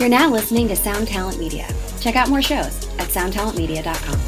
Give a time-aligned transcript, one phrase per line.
[0.00, 1.68] You're now listening to Sound Talent Media.
[2.00, 4.18] Check out more shows at soundtalentmedia.com.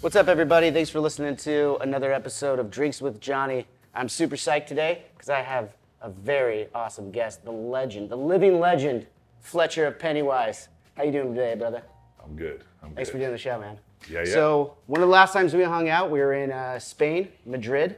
[0.00, 0.72] What's up, everybody?
[0.72, 3.68] Thanks for listening to another episode of Drinks with Johnny.
[3.94, 8.58] I'm super psyched today because I have a very awesome guest, the legend, the living
[8.58, 9.06] legend,
[9.38, 10.66] Fletcher of Pennywise.
[10.96, 11.84] How you doing today, brother?
[12.24, 12.64] I'm good.
[12.82, 13.12] I'm Thanks good.
[13.14, 13.78] for doing the show, man.
[14.08, 14.32] Yeah, yeah.
[14.32, 17.96] So one of the last times we hung out, we were in uh, Spain, Madrid.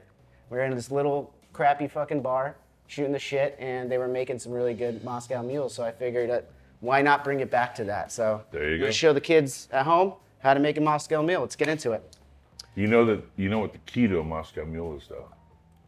[0.48, 4.38] We were in this little crappy fucking bar, shooting the shit, and they were making
[4.38, 5.74] some really good Moscow mules.
[5.74, 8.10] So I figured that why not bring it back to that?
[8.10, 8.90] So There you go.
[8.90, 11.42] show the kids at home how to make a Moscow mule.
[11.42, 12.16] Let's get into it.
[12.74, 15.28] You know that you know what the key to a Moscow Mule is, though.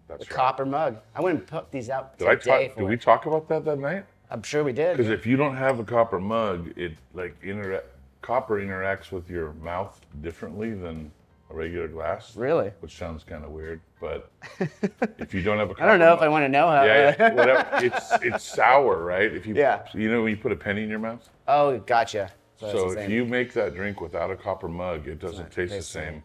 [0.09, 0.37] That's The right.
[0.37, 0.99] copper mug.
[1.15, 2.75] I wouldn't put these out Did I today talk?
[2.75, 4.05] for Did we talk about that that night?
[4.31, 4.97] I'm sure we did.
[4.97, 7.87] Because if you don't have a copper mug, it like interact.
[8.23, 11.11] Copper interacts with your mouth differently than
[11.51, 12.35] a regular glass.
[12.37, 12.71] Really?
[12.81, 14.31] Which sounds kind of weird, but
[15.19, 16.85] if you don't have a copper I don't know if I want to know how.
[16.85, 17.69] Yeah, yeah, whatever.
[17.87, 19.33] It's it's sour, right?
[19.33, 19.85] If you Yeah.
[19.93, 21.29] you know when you put a penny in your mouth.
[21.49, 22.31] oh, gotcha.
[22.59, 25.93] So, So if you make that drink without a copper mug, it doesn't taste taste
[25.93, 26.25] the same.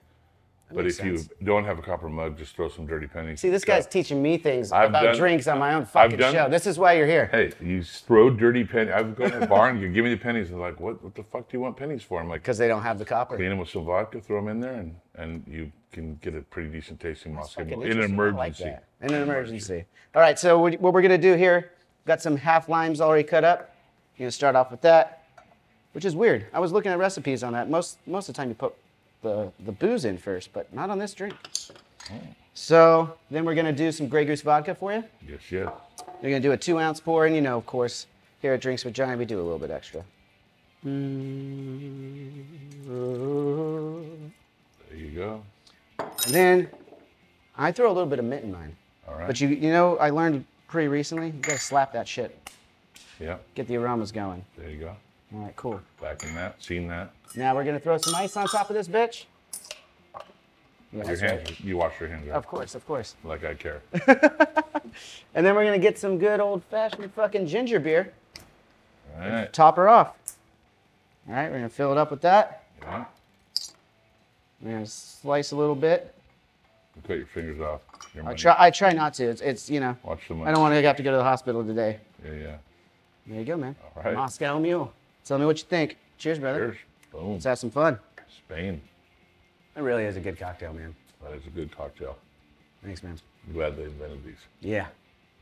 [0.69, 3.39] But if you don't have a copper mug, just throw some dirty pennies.
[3.39, 6.33] See, this guy's teaching me things I've about done- drinks on my own fucking done-
[6.33, 6.49] show.
[6.49, 7.27] This is why you're here.
[7.31, 8.93] Hey, you throw dirty pennies.
[8.93, 10.49] I've gone to the bar and you give me the pennies.
[10.49, 12.19] And they're like, what, what the fuck do you want pennies for?
[12.19, 13.38] I'm like, Because they don't have the copper.
[13.38, 16.41] clean them with some vodka, throw them in there, and, and you can get a
[16.41, 17.81] pretty decent tasting Moscow in an.
[17.81, 18.73] I like emergency.
[19.01, 19.85] In an emergency.
[20.15, 21.71] All right, so what what we're gonna do here,
[22.05, 23.73] got some half limes already cut up.
[24.17, 25.23] You're gonna start off with that,
[25.93, 26.47] which is weird.
[26.53, 27.69] I was looking at recipes on that.
[27.69, 28.73] Most most of the time you put
[29.28, 31.36] the the booze in first, but not on this drink.
[32.08, 32.20] Mm.
[32.53, 35.03] So then we're gonna do some Grey Goose vodka for you.
[35.28, 35.69] Yes, yes.
[36.22, 38.08] You're gonna do a two ounce pour, and you know, of course,
[38.42, 40.03] here at Drinks with Johnny, we do a little bit extra.
[40.84, 42.45] And
[44.89, 45.44] There you go.
[46.28, 46.69] then
[47.58, 48.75] I throw a little bit of mint in mine.
[49.08, 49.28] All right.
[49.28, 52.38] But you, you know, I learned pretty recently, you gotta slap that shit,
[53.19, 54.44] yeah, get the aromas going.
[54.57, 54.96] there you go.
[55.33, 55.81] All right, cool.
[56.01, 57.11] Back in that, seen that.
[57.35, 59.25] Now we're gonna throw some ice on top of this bitch.
[60.93, 61.59] Your hands, right.
[61.59, 62.35] you wash your hands, right?
[62.35, 63.15] Of course, of course.
[63.23, 63.81] Like I care.
[65.35, 68.11] And then we're gonna get some good old fashioned fucking ginger beer.
[69.15, 69.53] All right.
[69.53, 70.15] Top her off.
[71.27, 72.63] All right, we're gonna fill it up with that.
[72.81, 73.05] Yeah.
[74.61, 76.13] We're gonna slice a little bit.
[76.95, 77.81] You cut your fingers off.
[78.15, 79.25] Your I try, I try not to.
[79.25, 80.49] It's, it's you know, Watch the money.
[80.49, 81.99] I don't want to have to go to the hospital today.
[82.25, 82.55] Yeah, yeah.
[83.27, 83.75] There you go, man.
[83.95, 84.15] All right.
[84.15, 84.91] Moscow Mule.
[85.27, 85.97] Tell me what you think.
[86.17, 86.59] Cheers, brother.
[86.59, 86.77] Cheers.
[87.11, 87.33] Boom.
[87.33, 87.99] Let's have some fun.
[88.29, 88.81] Spain.
[89.75, 90.95] That really is a good cocktail, man.
[91.21, 92.17] That is a good cocktail.
[92.81, 93.19] Thanks, man.
[93.45, 94.38] I'm glad they invented these.
[94.61, 94.88] Yeah.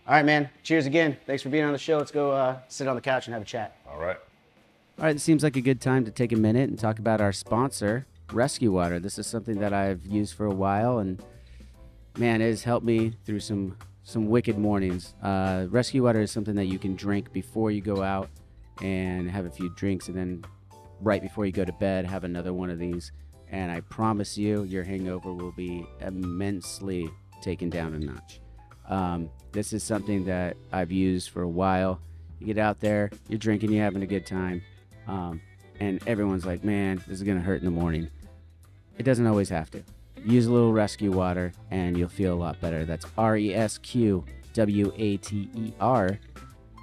[0.08, 0.50] All right, man.
[0.64, 1.18] Cheers again.
[1.28, 1.98] Thanks for being on the show.
[1.98, 3.78] Let's go uh, sit on the couch and have a chat.
[3.88, 4.18] All right.
[4.98, 7.22] All right, it seems like a good time to take a minute and talk about
[7.22, 9.00] our sponsor, Rescue Water.
[9.00, 11.22] This is something that I've used for a while, and
[12.18, 15.14] man, it has helped me through some some wicked mornings.
[15.22, 18.30] Uh, Rescue Water is something that you can drink before you go out
[18.82, 20.44] and have a few drinks, and then
[21.02, 23.12] right before you go to bed, have another one of these.
[23.52, 27.10] And I promise you, your hangover will be immensely
[27.42, 28.42] taken down a notch.
[28.90, 32.00] Um, this is something that I've used for a while.
[32.40, 34.62] You get out there, you're drinking, you're having a good time,
[35.08, 35.42] um,
[35.80, 38.10] and everyone's like, man, this is going to hurt in the morning.
[38.98, 39.84] It doesn't always have to.
[40.26, 42.84] Use a little rescue water and you'll feel a lot better.
[42.86, 46.18] That's R E S Q W A T E R.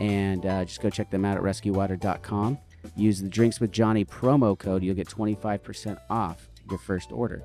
[0.03, 2.59] And uh, just go check them out at rescuewater.com.
[2.97, 4.83] Use the Drinks with Johnny promo code.
[4.83, 7.45] You'll get 25% off your first order.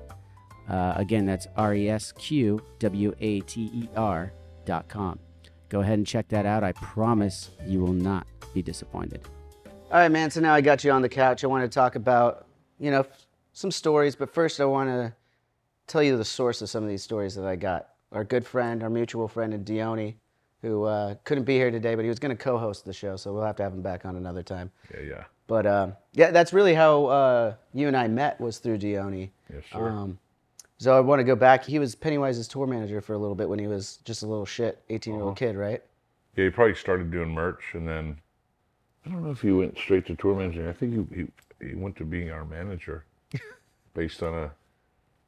[0.68, 4.32] Uh, again, that's R E S Q W A T E R
[4.64, 5.20] dot com.
[5.68, 6.64] Go ahead and check that out.
[6.64, 9.20] I promise you will not be disappointed.
[9.92, 10.28] All right, man.
[10.32, 11.44] So now I got you on the couch.
[11.44, 12.48] I want to talk about,
[12.80, 13.06] you know,
[13.52, 14.16] some stories.
[14.16, 15.14] But first, I want to
[15.86, 17.90] tell you the source of some of these stories that I got.
[18.10, 20.16] Our good friend, our mutual friend, in Dione,
[20.62, 23.32] who uh, couldn't be here today, but he was going to co-host the show, so
[23.32, 24.70] we'll have to have him back on another time.
[24.92, 25.24] Yeah, yeah.
[25.46, 29.30] But um, yeah, that's really how uh, you and I met was through Dione.
[29.52, 29.88] Yes, sir.
[29.88, 30.18] Um,
[30.78, 31.64] so I want to go back.
[31.64, 34.46] He was Pennywise's tour manager for a little bit when he was just a little
[34.46, 35.82] shit 18 year old kid, right?
[36.36, 38.16] Yeah, he probably started doing merch, and then
[39.04, 40.68] I don't know if he went straight to tour managing.
[40.68, 43.04] I think he he, he went to being our manager,
[43.94, 44.50] based on a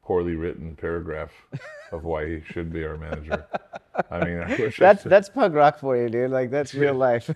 [0.03, 1.31] poorly written paragraph
[1.93, 3.47] of why he should be our manager.
[4.11, 6.31] I mean, I wish That's I, that's punk rock for you, dude.
[6.31, 7.31] Like that's real life.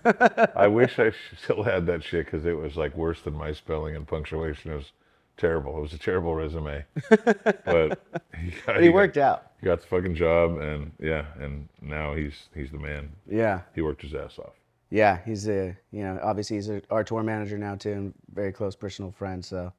[0.55, 3.95] I wish I still had that shit because it was like worse than my spelling
[3.95, 4.71] and punctuation.
[4.71, 4.91] It was
[5.37, 5.77] terrible.
[5.77, 7.99] It was a terrible resume, but
[8.39, 9.51] he, got, he worked out.
[9.59, 13.09] He got the fucking job, and yeah, and now he's he's the man.
[13.29, 14.53] Yeah, He worked his ass off.
[14.89, 15.19] yeah.
[15.25, 18.75] He's a you know obviously he's a, our tour manager now too, and very close
[18.75, 19.43] personal friend.
[19.45, 19.71] So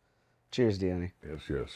[0.52, 1.10] Cheers, Deanny.
[1.28, 1.68] Yes, yes.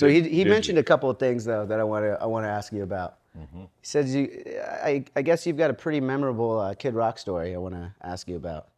[0.00, 0.80] So he, Did- he did mentioned you?
[0.80, 3.18] a couple of things though that I want to I want to ask you about.
[3.38, 3.60] Mm-hmm.
[3.60, 4.42] He says you,
[4.82, 7.92] I, I guess you've got a pretty memorable uh, Kid Rock story I want to
[8.02, 8.68] ask you about.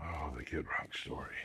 [0.00, 1.36] Oh, the Kid Rock story.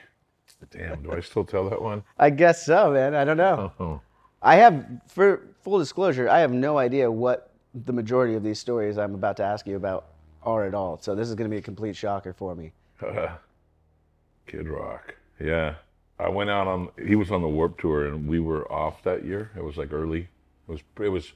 [0.71, 2.03] Damn, do I still tell that one?
[2.17, 3.13] I guess so, man.
[3.13, 3.71] I don't know.
[3.79, 4.01] Oh,
[4.41, 7.51] I have, for full disclosure, I have no idea what
[7.85, 10.07] the majority of these stories I'm about to ask you about
[10.41, 10.97] are at all.
[10.99, 12.73] So this is going to be a complete shocker for me.
[14.47, 15.15] Kid Rock.
[15.39, 15.75] Yeah.
[16.19, 19.23] I went out on he was on the Warped Tour and we were off that
[19.25, 19.51] year.
[19.55, 20.21] It was like early.
[20.67, 21.31] It was it was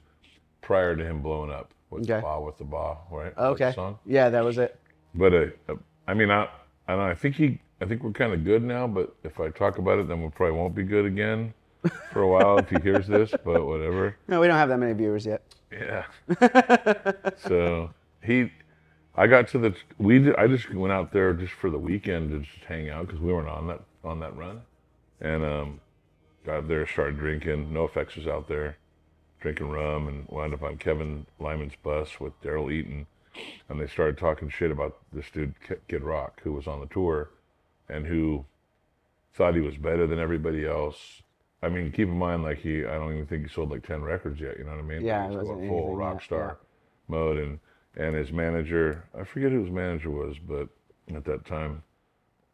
[0.62, 2.26] prior to him blowing up with Okay.
[2.26, 3.38] Bawitdaba, right?
[3.38, 3.72] Okay.
[3.74, 4.00] Song?
[4.06, 4.80] Yeah, that was it.
[5.14, 5.76] But uh,
[6.08, 6.50] I mean I
[6.88, 9.50] I know, I think he I think we're kind of good now, but if I
[9.50, 11.54] talk about it then we probably won't be good again
[12.12, 14.16] for a while if he hears this, but whatever.
[14.28, 15.42] No, we don't have that many viewers yet.
[15.72, 16.06] Yeah.
[17.48, 17.92] so
[18.24, 18.52] he,
[19.16, 20.34] I got to the we.
[20.36, 23.32] I just went out there just for the weekend to just hang out because we
[23.34, 24.62] weren't on that on that run,
[25.22, 25.80] and um,
[26.46, 27.72] got up there, started drinking.
[27.72, 28.78] No effects was out there,
[29.40, 33.06] drinking rum, and wound up on Kevin Lyman's bus with Daryl Eaton,
[33.70, 35.54] and they started talking shit about this dude
[35.88, 37.30] Kid Rock who was on the tour,
[37.88, 38.46] and who
[39.34, 41.22] thought he was better than everybody else.
[41.64, 44.02] I mean, keep in mind, like he, I don't even think he sold like ten
[44.02, 44.58] records yet.
[44.58, 45.06] You know what I mean?
[45.06, 46.58] Yeah, it wasn't full anything rock star
[47.08, 47.60] mode, and
[47.96, 50.70] and his manager, I forget who his manager was, but
[51.14, 51.84] at that time,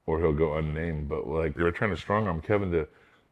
[0.07, 1.07] or he'll go unnamed.
[1.07, 2.87] But like they were trying to strong arm Kevin to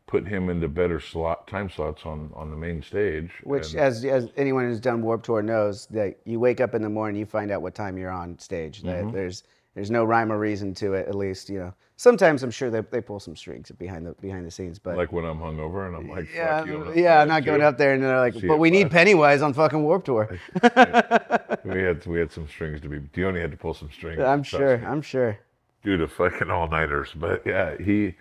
[0.06, 3.32] put him into better slot time slots on on the main stage.
[3.44, 6.84] Which, and- as as anyone who's done Warped Tour knows, that you wake up in
[6.84, 8.84] the morning, you find out what time you're on stage.
[8.84, 9.12] Mm-hmm.
[9.12, 9.44] There's
[9.74, 11.08] there's no rhyme or reason to it.
[11.08, 11.74] At least you know.
[11.98, 15.14] Sometimes I'm sure they, they pull some strings behind the behind the scenes, but like
[15.14, 17.78] when I'm hungover and I'm like, yeah, fuck you, I'm yeah, I'm not going up
[17.78, 18.92] there and they're like, See but we need.
[18.92, 20.38] Pennywise on fucking Warped Tour.
[21.66, 23.00] We had we had some strings to be.
[23.00, 24.20] Dione had to pull some strings.
[24.20, 24.84] I'm sure.
[24.86, 25.40] I'm sure.
[25.86, 27.12] Dude of fucking all nighters.
[27.16, 28.16] But yeah, he.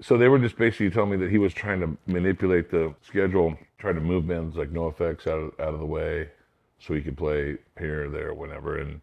[0.00, 3.56] So they were just basically telling me that he was trying to manipulate the schedule,
[3.78, 6.28] trying to move bands like NoFX out of, out of the way,
[6.80, 9.00] so he could play here, there, whenever, and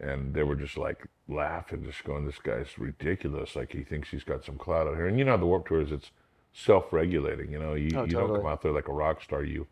[0.00, 3.54] and they were just like laughing, just going, "This guy's ridiculous!
[3.54, 5.68] Like he thinks he's got some clout out here." And you know how the Warped
[5.68, 6.10] Tour is; it's
[6.54, 7.50] self-regulating.
[7.52, 8.28] You know, you, Oh, you totally.
[8.28, 9.66] don't come out there like a rock star, you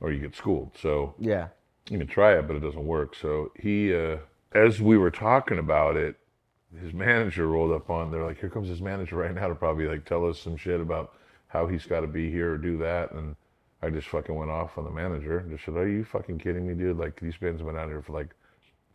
[0.00, 0.70] or you get schooled.
[0.80, 1.48] So Yeah.
[1.90, 3.14] you can try it, but it doesn't work.
[3.14, 4.18] So he, uh,
[4.52, 6.16] as we were talking about it,
[6.80, 8.10] his manager rolled up on.
[8.10, 10.80] They're like, "Here comes his manager right now to probably like tell us some shit
[10.80, 11.14] about
[11.48, 13.36] how he's got to be here or do that." And
[13.82, 16.66] I just fucking went off on the manager and just said, "Are you fucking kidding
[16.66, 16.98] me, dude?
[16.98, 18.34] Like these bands have been out here for like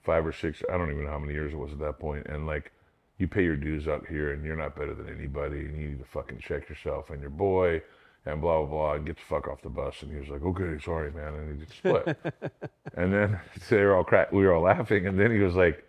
[0.03, 0.61] five or six.
[0.71, 2.71] I don't even know how many years it was at that point, and like."
[3.19, 5.99] You pay your dues out here, and you're not better than anybody, and you need
[5.99, 7.79] to fucking check yourself and your boy,
[8.25, 10.01] and blah blah blah, and get the fuck off the bus.
[10.01, 12.17] And he was like, "Okay, sorry, man," and he just split.
[12.95, 14.31] And then they were all crack.
[14.31, 15.07] We were all laughing.
[15.07, 15.85] And then he was like,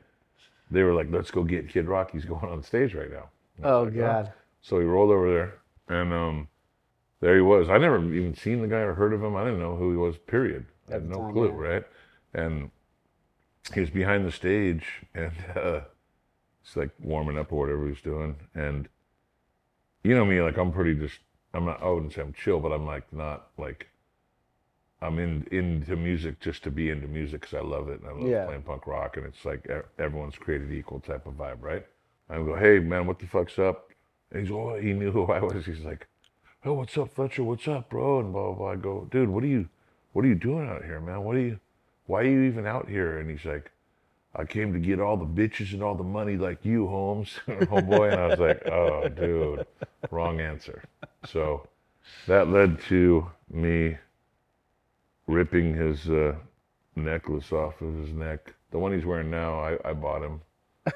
[0.70, 2.10] they were like, let's go get Kid Rock.
[2.12, 3.28] He's going on stage right now.
[3.56, 4.32] And I was Oh like, God.
[4.62, 5.54] So he rolled over there,
[5.98, 6.48] and um,
[7.20, 7.68] there he was.
[7.68, 9.36] I never even seen the guy or heard of him.
[9.36, 10.16] I didn't know who he was.
[10.18, 10.66] Period.
[10.88, 11.48] I had no time, clue.
[11.48, 11.52] yeah.
[11.52, 11.84] Right.
[12.32, 12.70] And
[13.72, 14.84] he was behind the stage,
[15.14, 15.80] and uh,
[16.62, 18.36] it's like warming up or whatever he was doing.
[18.54, 18.88] And
[20.02, 21.18] you know me, like I'm pretty just.
[21.52, 21.82] I'm not.
[21.82, 23.88] I wouldn't say I'm chill, but I'm like not like.
[25.04, 28.12] I'm in into music just to be into music because I love it and I
[28.12, 28.46] love Yeah.
[28.46, 29.68] playing punk rock and it's like
[29.98, 31.86] everyone's created equal type of vibe, right?
[32.30, 33.90] I go, hey man, what the fuck's up?
[34.30, 35.66] And he's oh, he knew who I was.
[35.66, 36.06] He's like,
[36.64, 37.44] oh, what's up, Fletcher?
[37.44, 38.20] What's up, bro?
[38.20, 38.70] And blah blah blah.
[38.72, 39.68] I go, dude, what are you,
[40.12, 41.22] what are you doing out here, man?
[41.22, 41.60] What are you,
[42.06, 43.18] why are you even out here?
[43.18, 43.70] And he's like,
[44.34, 47.52] I came to get all the bitches and all the money like you, Holmes, oh,
[47.66, 48.12] homeboy.
[48.12, 49.66] And I was like, oh, dude,
[50.10, 50.82] wrong answer.
[51.26, 51.68] So
[52.26, 53.98] that led to me
[55.26, 56.34] ripping his uh,
[56.96, 58.52] necklace off of his neck.
[58.70, 60.40] The one he's wearing now, I, I bought him.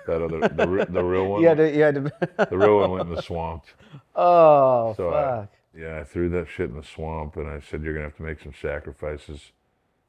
[0.06, 1.74] That other, the, the real one, Yeah, had to.
[1.76, 2.46] You had to.
[2.50, 3.64] the real one went in the swamp.
[4.16, 5.52] oh So I, fuck.
[5.76, 8.22] yeah, I threw that shit in the swamp, and I said, "You're gonna have to
[8.22, 9.52] make some sacrifices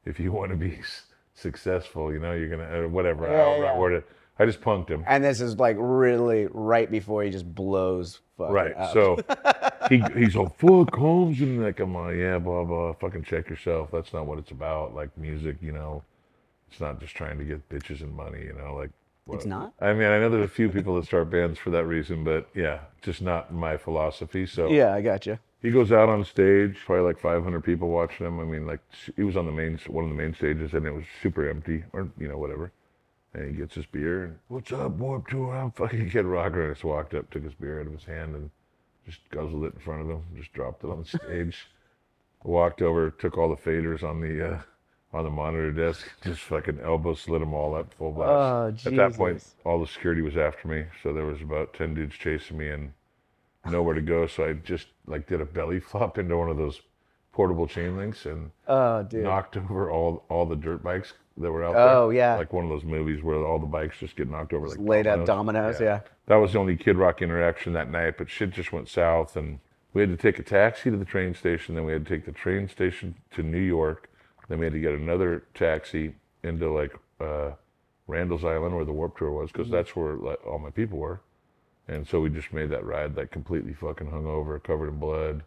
[0.04, 2.12] if you want to be s- successful.
[2.12, 3.26] You know, you're gonna or whatever.
[3.26, 3.78] Yeah, I'll yeah.
[3.78, 4.06] word it.
[4.38, 5.02] I just punked him.
[5.06, 8.20] And this is like really right before he just blows.
[8.36, 8.76] Fucking Right.
[8.76, 8.92] up.
[8.92, 9.18] So
[9.90, 13.90] he he's all fuck Holmes and like I'm like yeah blah blah fucking check yourself.
[13.92, 14.94] That's not what it's about.
[14.94, 16.02] Like music, you know,
[16.70, 18.40] it's not just trying to get bitches and money.
[18.42, 18.90] You know, like
[19.32, 19.74] It's not?
[19.80, 22.48] I mean, I know there's a few people that start bands for that reason, but
[22.54, 24.46] yeah, just not my philosophy.
[24.46, 25.38] So Yeah, I got you.
[25.62, 28.40] he goes out on stage, probably like 500 people watching him.
[28.40, 28.80] I mean, like
[29.16, 31.84] he was on the main one of the main stages, and it was super empty,
[31.92, 32.72] or you know whatever.
[33.34, 35.54] And he gets his beer and what's up, Warped Tour?
[35.54, 36.62] I'm fucking Kid Rocker.
[36.62, 38.50] And I just walked up, took his beer out of his hand, and
[39.10, 40.22] just guzzled it in front of him.
[40.36, 41.66] Just dropped it on the stage.
[42.44, 44.60] walked over, took all the faders on the uh,
[45.12, 48.86] on the monitor desk, just fucking elbow slid them all up full blast.
[48.86, 51.94] Oh, At that point, all the security was after me, so there was about ten
[51.94, 52.92] dudes chasing me, and
[53.66, 56.80] nowhere to go, so I just like did a belly flop into one of those
[57.32, 61.74] portable chain links and Oh, knocked over all all the dirt bikes that were out
[61.74, 61.88] there.
[61.88, 62.36] Oh, yeah.
[62.36, 65.06] like one of those movies where all the bikes just get knocked over like laid
[65.06, 66.00] out dominoes, yeah.
[66.26, 69.58] That was the only Kid Rock interaction that night, but shit just went south, and
[69.92, 71.74] we had to take a taxi to the train station.
[71.74, 74.08] Then we had to take the train station to New York.
[74.48, 77.50] Then we had to get another taxi into like uh,
[78.06, 79.58] Randall's Island, where the Warped Tour was, Mm-hmm.
[79.58, 81.20] because that's where like, all my people were.
[81.88, 85.42] And so we just made that ride, like completely fucking hungover, covered in blood.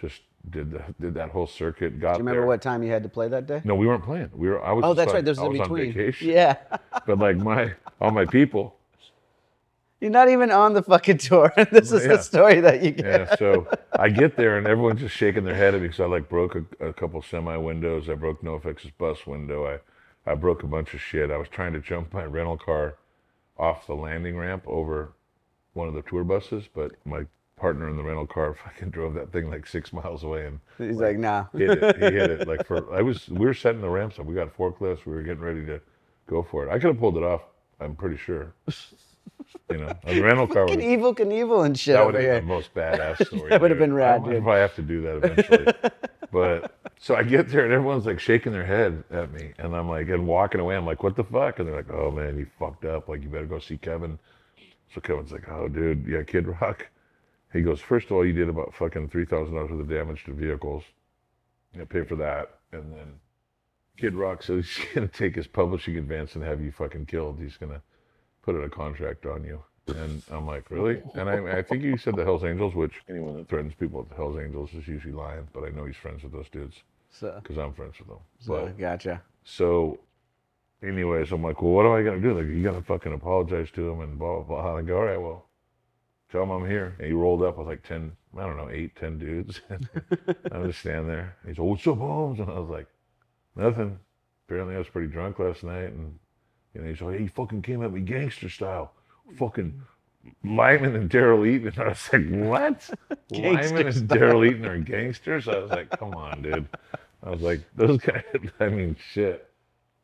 [0.00, 2.00] Just did the, did that whole circuit.
[2.00, 2.46] Got Do you remember there.
[2.46, 3.60] what time you had to play that day?
[3.64, 4.30] No, we weren't playing.
[4.32, 4.64] We were.
[4.64, 4.84] I was.
[4.86, 5.24] Oh, that's on- right.
[5.24, 5.92] There's I in was on between.
[5.92, 6.28] vacation.
[6.30, 6.56] Yeah.
[7.06, 8.76] But like my all my people,
[10.00, 11.52] You're not even on the fucking tour.
[11.70, 12.16] this is Yeah.
[12.16, 13.04] the story that you get.
[13.28, 16.06] Yeah, so I get there and everyone's just shaking their head at me because I
[16.06, 18.08] like broke a, a couple semi windows.
[18.08, 19.66] I broke NoFX's bus window.
[19.66, 21.30] I, I broke a bunch of shit.
[21.30, 22.96] I was trying to jump my rental car
[23.58, 25.12] off the landing ramp over
[25.74, 27.26] one of the tour buses, but my
[27.60, 30.96] partner in the rental car fucking drove that thing like six miles away and He's
[30.96, 31.44] like, nah.
[31.52, 31.96] hit it.
[31.96, 32.92] He hit it like for.
[32.98, 33.28] I was.
[33.28, 34.24] We were setting the ramps up.
[34.26, 35.04] We got forklifts.
[35.04, 35.80] We were getting ready to
[36.26, 36.70] go for it.
[36.70, 37.42] I could have pulled it off.
[37.78, 38.54] I'm pretty sure.
[39.70, 42.54] You know, the rental car was Evel Knievel and shit that would have been the
[42.54, 43.50] most badass story.
[43.50, 44.42] That would have been rad, I dude.
[44.42, 45.92] probably have to do that eventually.
[46.32, 49.88] but so I get there and everyone's like shaking their head at me, and I'm
[49.88, 50.76] like, and walking away.
[50.76, 51.58] I'm like, what the fuck?
[51.58, 53.08] And they're like, oh man, you fucked up.
[53.08, 54.18] Like you better go see Kevin.
[54.94, 56.86] So Kevin's like, oh dude, yeah, Kid Rock.
[57.52, 60.24] He goes, first of all, you did about fucking three thousand dollars worth of damage
[60.24, 60.84] to vehicles.
[61.72, 63.14] You know, pay for that, and then
[63.96, 67.38] Kid Rock says he's gonna take his publishing advance and have you fucking killed.
[67.40, 67.82] He's gonna
[68.42, 69.62] put in a contract on you.
[69.88, 71.02] And I'm like, really?
[71.14, 74.08] And I, I think you said the Hells Angels, which anyone that threatens people at
[74.08, 75.48] the Hells Angels is usually lying.
[75.52, 76.76] But I know he's friends with those dudes
[77.10, 78.18] So, because I'm friends with them.
[78.38, 79.22] so But gotcha.
[79.42, 79.98] so,
[80.82, 82.34] anyways, I'm like, well, what am I gonna do?
[82.38, 84.76] Like, you gotta fucking apologize to him and blah blah blah.
[84.76, 85.46] And I go, all right, well,
[86.30, 86.94] tell him I'm here.
[86.98, 89.60] And he rolled up with like ten, I don't know, eight, ten dudes.
[90.52, 91.36] I'm just standing there.
[91.46, 92.40] He's like, what's up, Holmes?
[92.40, 92.86] And I was like,
[93.56, 93.98] nothing.
[94.46, 96.18] Apparently, I was pretty drunk last night, and
[96.74, 98.92] you know, he's like, he fucking came at me gangster style,
[99.36, 99.82] fucking.
[100.44, 101.72] Lyman and Daryl Eaton.
[101.80, 102.90] I was like, what?
[103.30, 105.48] Lyman and Daryl Eaton are gangsters?
[105.48, 106.68] I was like, come on, dude.
[107.22, 108.24] I was like, those guys,
[108.60, 109.48] I mean, shit.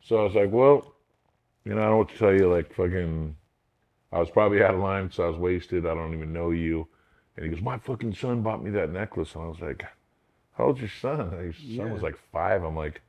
[0.03, 0.95] So I was like, well,
[1.65, 2.51] you know, I don't want to tell you.
[2.53, 3.37] Like, fucking,
[4.13, 5.87] I was probably out of line, so I was wasted.
[5.87, 6.87] I don't even know you.
[7.37, 9.35] And he goes, my fucking son bought me that necklace.
[9.35, 9.85] And I was like,
[10.57, 11.21] how old's your son?
[11.21, 12.63] And his son was like five.
[12.63, 13.03] I'm like,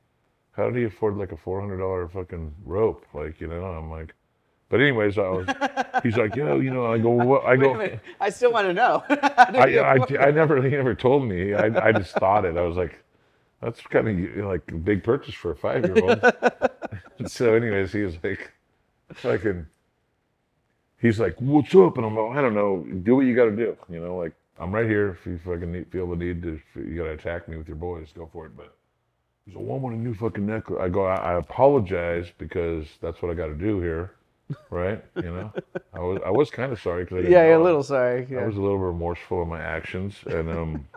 [0.52, 3.06] how did he afford like a $400 fucking rope?
[3.14, 4.14] Like, you know, I'm like,
[4.68, 5.46] but anyways, I was,
[6.02, 7.46] he's like, yo, you know, I go, what?
[7.46, 9.02] I go, I still want to know.
[9.08, 11.54] I, I, I never, he never told me.
[11.54, 12.58] I, I just thought it.
[12.58, 13.02] I was like,
[13.62, 16.20] that's kind of like a big purchase for a five year old.
[17.30, 18.52] so, anyways, he was like,
[19.14, 19.66] fucking,
[21.00, 21.96] he's like, what's up?
[21.96, 22.84] And I'm like, I don't know.
[23.02, 23.76] Do what you got to do.
[23.88, 25.10] You know, like, I'm right here.
[25.10, 27.76] If you fucking need, feel the need to, you got to attack me with your
[27.76, 28.56] boys, go for it.
[28.56, 28.74] But
[29.46, 30.78] he's like, well, I a new fucking necklace.
[30.80, 34.12] I go, I, I apologize because that's what I got to do here.
[34.70, 35.04] Right?
[35.16, 35.52] You know,
[35.92, 38.26] I was, I was kind of sorry because yeah, you're a little sorry.
[38.34, 40.88] I was a little remorseful of my actions, and um,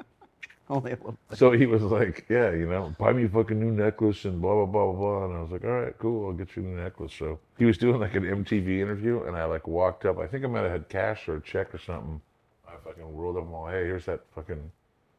[0.71, 1.17] Only a little.
[1.33, 4.53] so he was like, "Yeah, you know, buy me a fucking new necklace and blah
[4.53, 6.65] blah blah blah blah." And I was like, "All right, cool, I'll get you a
[6.65, 10.17] new necklace." So he was doing like an MTV interview, and I like walked up.
[10.17, 12.21] I think I might have had cash or a check or something.
[12.65, 14.71] I fucking rolled up and all, "Hey, here's that fucking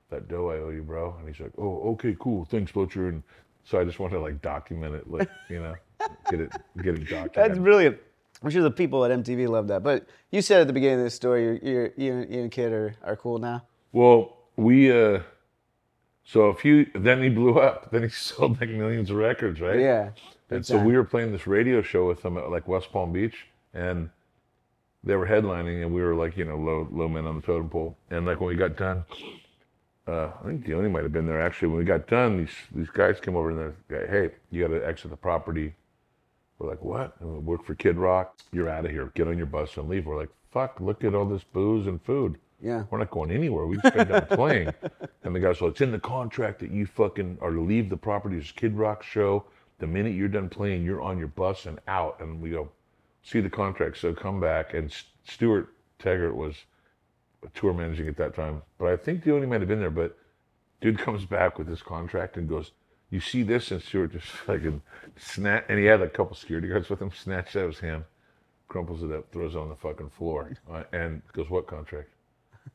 [0.09, 3.23] that dough I owe you, bro." And he's like, "Oh, okay, cool, thanks, Butcher." And
[3.65, 5.75] so I just wanted to like document it, like you know,
[6.31, 7.35] get it get it documented.
[7.35, 7.99] That's brilliant.
[8.43, 9.83] I'm sure the people at MTV love that.
[9.83, 12.51] But you said at the beginning of this story, you're, you're, you, and, you and
[12.51, 13.65] Kid are, are cool now.
[13.93, 15.21] Well, we uh
[16.25, 17.91] so a few then he blew up.
[17.93, 19.79] Then he sold like millions of records, right?
[19.79, 20.11] Yeah.
[20.51, 23.47] And so we were playing this radio show with them at like West Palm Beach
[23.73, 24.11] and
[25.05, 27.69] they were headlining and we were like, you know, low low men on the totem
[27.69, 27.97] pole.
[28.11, 29.05] And like when we got done,
[30.07, 31.69] uh, I think Delaney might have been there actually.
[31.69, 34.87] When we got done, these these guys came over and they're like, hey, you gotta
[34.87, 35.75] exit the property.
[36.59, 37.21] We're like, what?
[37.21, 38.37] We work for Kid Rock.
[38.53, 39.11] You're out of here.
[39.15, 40.07] Get on your bus and leave.
[40.07, 42.39] We're like, fuck, look at all this booze and food.
[42.63, 42.85] Yeah.
[42.91, 43.67] We're not going anywhere.
[43.67, 44.73] We just got done playing.
[45.25, 47.97] And the guy said, it's in the contract that you fucking are to leave the
[47.97, 48.39] property.
[48.39, 49.45] It's Kid Rock show.
[49.79, 52.21] The minute you're done playing, you're on your bus and out.
[52.21, 52.71] And we go,
[53.23, 53.99] see the contract.
[53.99, 54.75] So come back.
[54.75, 56.55] And Stuart Taggart was
[57.55, 58.63] tour managing at that time.
[58.79, 59.91] But I think the only might have been there.
[59.91, 60.17] But
[60.81, 62.71] dude comes back with his contract and goes,
[63.11, 63.73] you see this?
[63.73, 64.83] And Stuart just fucking
[65.17, 65.67] snap.
[65.69, 68.05] And he had a couple security guards with him, snatched out his hand,
[68.69, 72.09] crumples it up, throws it on the fucking floor, uh, and goes, what contract?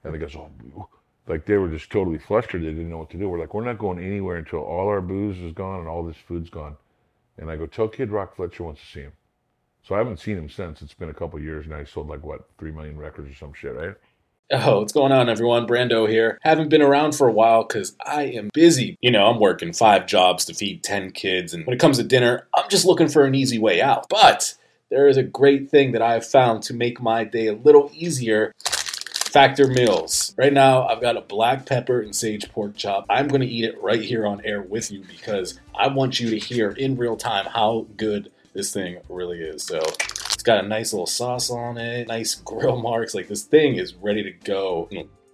[0.08, 0.88] And the guys, oh,
[1.28, 2.62] like they were just totally flustered.
[2.62, 3.30] They didn't know what to do.
[3.30, 6.18] We're like, we're not going anywhere until all our booze is gone and all this
[6.28, 6.78] food's gone.
[7.38, 9.14] And I go, tell Kid Rock Fletcher wants to see him.
[9.84, 10.82] So I haven't seen him since.
[10.82, 11.80] It's been a couple years now.
[11.80, 13.96] He sold like what, three million records or some shit, right?
[14.50, 15.68] Oh, what's going on, everyone?
[15.68, 16.40] Brando here.
[16.42, 18.98] Haven't been around for a while because I am busy.
[19.02, 22.04] You know, I'm working five jobs to feed 10 kids, and when it comes to
[22.04, 24.08] dinner, I'm just looking for an easy way out.
[24.10, 24.56] But
[24.90, 27.92] there is a great thing that I have found to make my day a little
[27.94, 28.54] easier.
[29.30, 30.34] Factor Meals.
[30.38, 33.06] Right now, I've got a black pepper and sage pork chop.
[33.10, 36.30] I'm going to eat it right here on air with you because I want you
[36.32, 39.64] to hear in real time how good this thing really is.
[39.64, 43.14] So, it's got a nice little sauce on it, nice grill marks.
[43.14, 44.90] Like, this thing is ready to go.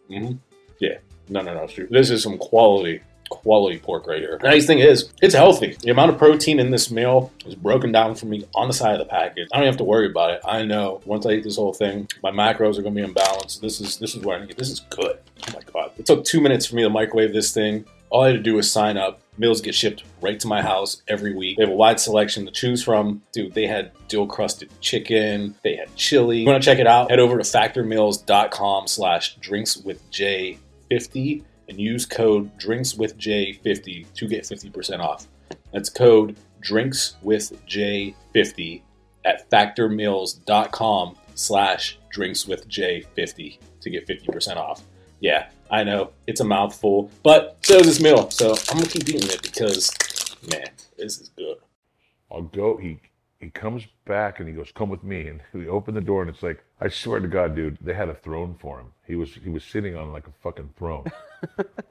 [0.10, 0.34] Mm-hmm.
[0.80, 0.98] Yeah.
[1.30, 1.68] No, no, no.
[1.90, 3.02] This is some quality
[3.34, 4.40] quality pork right here.
[4.44, 5.78] Nice thing is, it's healthy.
[5.82, 8.94] The amount of protein in this meal is broken down for me on the side
[8.94, 9.48] of the package.
[9.54, 10.42] I don't have to worry about it.
[10.46, 13.58] I know once I eat this whole thing, my macros are gonna be in balance.
[13.58, 14.58] This is this is what I need.
[14.58, 15.18] This is good.
[15.48, 15.92] Oh my god.
[15.98, 17.86] It took two minutes for me to microwave this thing.
[18.10, 19.22] All I had to do was sign up.
[19.40, 21.58] Meals get shipped right to my house every week.
[21.58, 23.24] They have a wide selection to choose from.
[23.32, 25.56] Dude, they had dual crusted chicken.
[25.64, 26.42] They had chili.
[26.42, 27.10] You want to check it out?
[27.10, 30.60] Head over to factormeals.com slash drinks with J
[30.92, 35.26] 50 and use code drinkswithj50 to get 50% off.
[35.72, 38.82] That's code drinkswithj50
[39.26, 44.84] at factormeals.com slash drinkswithj50 to get 50% off.
[45.20, 48.30] Yeah, I know it's a mouthful, but so is this meal.
[48.30, 49.92] So I'm gonna keep eating it because,
[50.52, 51.58] man, this is good.
[52.32, 52.78] I'll go.
[52.78, 53.00] He
[53.40, 56.30] he comes back and he goes, "Come with me." And we open the door and
[56.30, 58.92] it's like, I swear to God, dude, they had a throne for him.
[59.06, 61.06] He was he was sitting on like a fucking throne,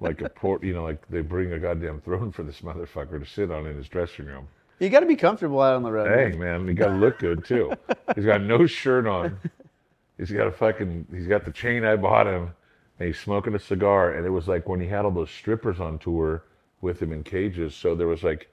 [0.01, 0.63] like a port.
[0.63, 3.77] You know, like they bring a goddamn throne for this motherfucker to sit on in
[3.77, 4.49] his dressing room.
[4.79, 6.09] You got to be comfortable out on the road.
[6.09, 7.73] Hey man, you got to look good too.
[8.15, 9.39] He's got no shirt on.
[10.19, 11.07] He's got a fucking.
[11.13, 12.51] He's got the chain I bought him,
[12.99, 14.13] and he's smoking a cigar.
[14.15, 16.45] And it was like when he had all those strippers on tour
[16.81, 17.75] with him in cages.
[17.75, 18.49] So there was like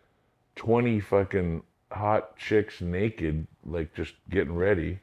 [0.56, 5.00] twenty fucking hot chicks naked, like just getting ready.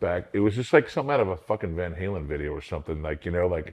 [0.00, 3.02] Back, it was just like something out of a fucking Van Halen video or something.
[3.02, 3.72] Like you know, like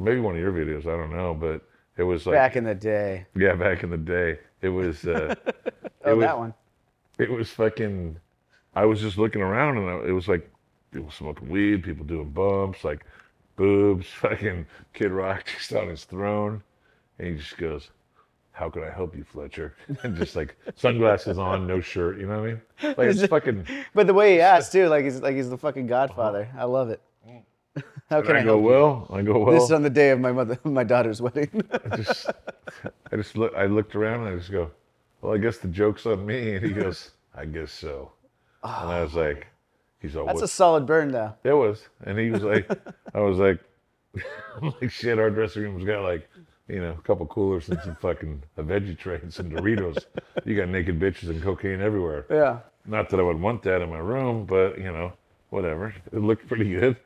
[0.00, 0.80] maybe one of your videos.
[0.86, 1.62] I don't know, but
[1.96, 3.26] it was like Back in the day.
[3.36, 4.38] yeah, back in the day.
[4.62, 5.04] It was.
[5.06, 5.34] Uh,
[6.02, 6.54] Oh, it was, that one.
[7.18, 8.16] it was fucking.
[8.74, 10.50] I was just looking around and I- it was like
[10.92, 13.04] people smoking weed, people doing bumps, like
[13.56, 16.62] boobs, fucking Kid Rock just on his throne,
[17.18, 17.90] and he just goes,
[18.52, 22.18] "How can I help you, Fletcher?" And just like sunglasses on, no shirt.
[22.18, 22.94] You know what I mean?
[22.96, 23.66] Like it's fucking.
[23.94, 26.48] But the way he asked too, like he's like he's the fucking Godfather.
[26.56, 27.02] I love it.
[28.08, 29.06] How can I I, go well.
[29.12, 29.54] I go well.
[29.54, 31.62] This is on the day of my mother, my daughter's wedding.
[31.90, 32.30] I just,
[33.12, 33.54] I just look.
[33.54, 34.70] I looked around and I just go,
[35.22, 38.10] "Well, I guess the joke's on me." And he goes, "I guess so."
[38.64, 39.20] And I was ah.
[39.20, 39.46] like,
[40.00, 41.34] "He's all That's a solid burn, though.
[41.44, 42.68] It was, and he was like,
[43.14, 43.60] "I was like,
[44.60, 46.28] like shit." Our dressing room's got like,
[46.66, 50.04] you know, a couple coolers and some fucking veggie tray and some Doritos.
[50.44, 52.26] You got naked bitches and cocaine everywhere.
[52.28, 52.58] Yeah.
[52.86, 55.12] Not that I would want that in my room, but you know,
[55.50, 55.94] whatever.
[56.12, 56.96] It looked pretty good.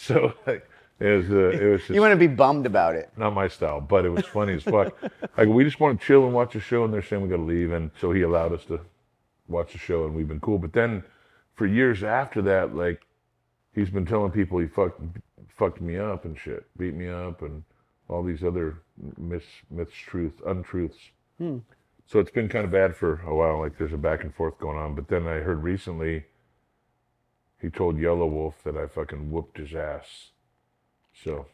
[0.06, 0.66] So like,
[0.98, 3.10] it was, uh, it was just You want to be bummed about it.
[3.16, 4.94] not my style, but it was funny as fuck.
[5.36, 7.36] Like we just want to chill and watch a show, and they're saying we got
[7.36, 8.80] to leave, and so he allowed us to
[9.48, 10.58] watch the show, and we've been cool.
[10.58, 11.02] But then,
[11.54, 13.06] for years after that, like
[13.74, 15.00] he's been telling people he fucked
[15.48, 17.62] fucked me up and shit, beat me up, and
[18.08, 18.78] all these other
[19.18, 20.98] myths, myths, truths, untruths.
[22.06, 23.60] So it's been kind of bad for a while.
[23.60, 24.94] Like there's a back and forth going on.
[24.94, 26.24] But then I heard recently
[27.60, 30.30] he told Yelawolf that I fucking whooped his ass.
[31.24, 31.46] So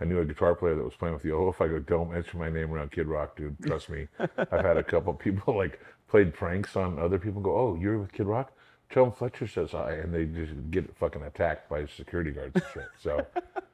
[0.00, 1.60] I knew a guitar player that was playing with Yelawolf.
[1.60, 3.56] I go, don't mention my name around Kid Rock, dude.
[3.64, 4.08] Trust me.
[4.18, 7.40] I've had a couple people like played pranks on other people.
[7.40, 8.52] Go, oh, you're with Kid Rock?
[8.90, 12.64] Tell him Fletcher says hi, and they just get fucking attacked by security guards and
[12.72, 12.88] shit.
[13.00, 13.26] So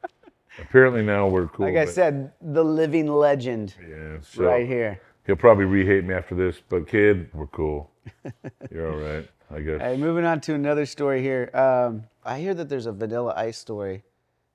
[0.59, 1.67] apparently now we're cool.
[1.67, 5.01] Like I but- said, the living legend yeah, so right here.
[5.27, 7.91] he'll probably re-hate me after this, but kid, we're cool.
[8.71, 9.81] You're all right, I guess.
[9.81, 11.51] Hey, moving on to another story here.
[11.55, 14.05] Um, I hear that there's a Vanilla Ice story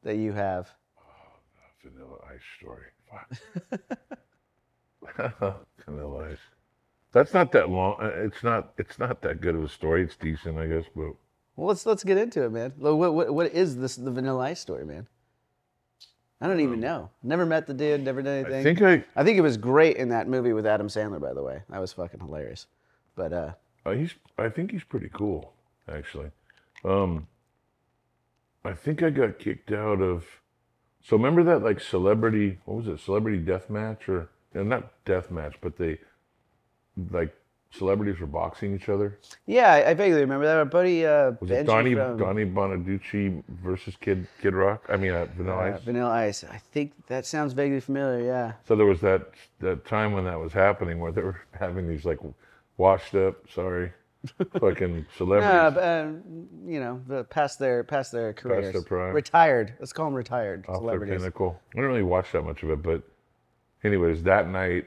[0.04, 0.70] that you have.
[0.98, 1.02] Oh,
[1.84, 2.86] Vanilla Ice story.
[5.20, 5.58] Fuck.
[5.86, 6.38] Vanilla Ice.
[7.12, 7.98] That's not that long.
[8.02, 8.74] uh, It's not.
[8.78, 10.04] It's not that good of a story.
[10.04, 11.12] It's decent, I guess, but
[11.56, 12.74] Well, let's let's get into it, man.
[12.78, 15.08] What what, what is this the Vanilla Ice story, man?
[16.42, 17.10] I don't even know.
[17.24, 18.04] Never met the dude.
[18.04, 18.60] Never did anything.
[18.60, 19.04] I think I.
[19.20, 21.20] I think it was great in that movie with Adam Sandler.
[21.22, 22.68] By the way, that was fucking hilarious.
[23.16, 23.52] But uh,
[23.86, 24.16] Uh, he's.
[24.38, 25.54] I think he's pretty cool,
[25.88, 26.32] actually.
[26.84, 27.28] Um.
[28.64, 30.26] I think I got kicked out of.
[31.04, 32.58] So remember that like celebrity?
[32.66, 33.00] What was it?
[33.00, 36.00] Celebrity death match or no, not death match, but they
[37.12, 37.36] like
[37.72, 39.20] celebrities were boxing each other.
[39.46, 40.58] yeah, I, I vaguely remember that.
[40.58, 44.86] Our buddy uh, Was Benji it Donnie from Donnie Bonaduce versus Kid Kid Rock?
[44.90, 45.84] I mean, uh, Vanilla uh, Ice.
[45.84, 46.44] Vanilla Ice.
[46.44, 48.26] I think that sounds vaguely familiar.
[48.26, 48.54] Yeah.
[48.68, 52.06] So there was that that time when that was happening where they were having these
[52.06, 52.20] like
[52.78, 53.92] washed up, sorry,
[54.60, 55.74] fucking celebrities.
[55.76, 56.08] But, uh,
[56.66, 59.14] you know, the past their past their careers, their prime.
[59.14, 59.74] retired.
[59.80, 61.18] Let's call them retired off their celebrities.
[61.22, 61.60] pinnacle.
[61.74, 63.04] I didn't really watch that much of it, but
[63.84, 64.86] anyways, that night,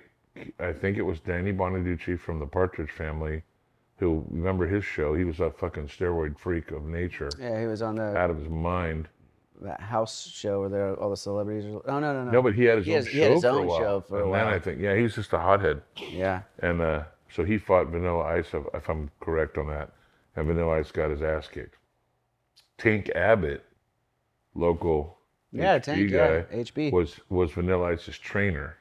[0.61, 3.43] I think it was Danny Bonaduce from the Partridge Family,
[3.99, 5.15] who remember his show.
[5.15, 8.39] He was a fucking steroid freak of nature, Yeah, he was on the out of
[8.39, 9.09] his mind.
[9.61, 11.65] that house show where there all the celebrities.
[11.67, 12.31] Are, oh no, no, no.
[12.31, 13.67] No, but he had his He own has- show he had his for own a
[13.67, 13.79] while.
[13.81, 14.45] show for a and while.
[14.45, 17.89] then I think, yeah, he was just a hothead, yeah, and uh, so he fought
[17.89, 19.93] Vanilla Ice, if, I'm correct on that,
[20.37, 21.77] and Vanilla Ice got his ass kicked.
[22.79, 23.65] Tank Abbott,
[24.55, 25.19] local
[25.53, 26.93] Yeah, HB Tank, yeah, HB.
[26.93, 28.77] was was Vanilla Ice's trainer,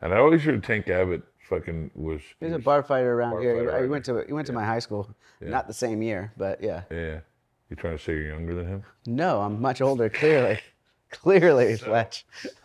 [0.00, 2.20] and I always heard Tank Abbott fucking was.
[2.38, 3.56] he was a bar fighter around bar here.
[3.56, 5.08] fighter, He- he went to he went to my high school,
[5.40, 6.82] not the same year, but yeah.
[6.90, 7.20] Yeah,
[7.68, 8.82] you trying to say you're younger than him?
[9.06, 10.08] No, I'm much older.
[10.08, 10.60] Clearly,
[11.10, 12.24] clearly, Fletch.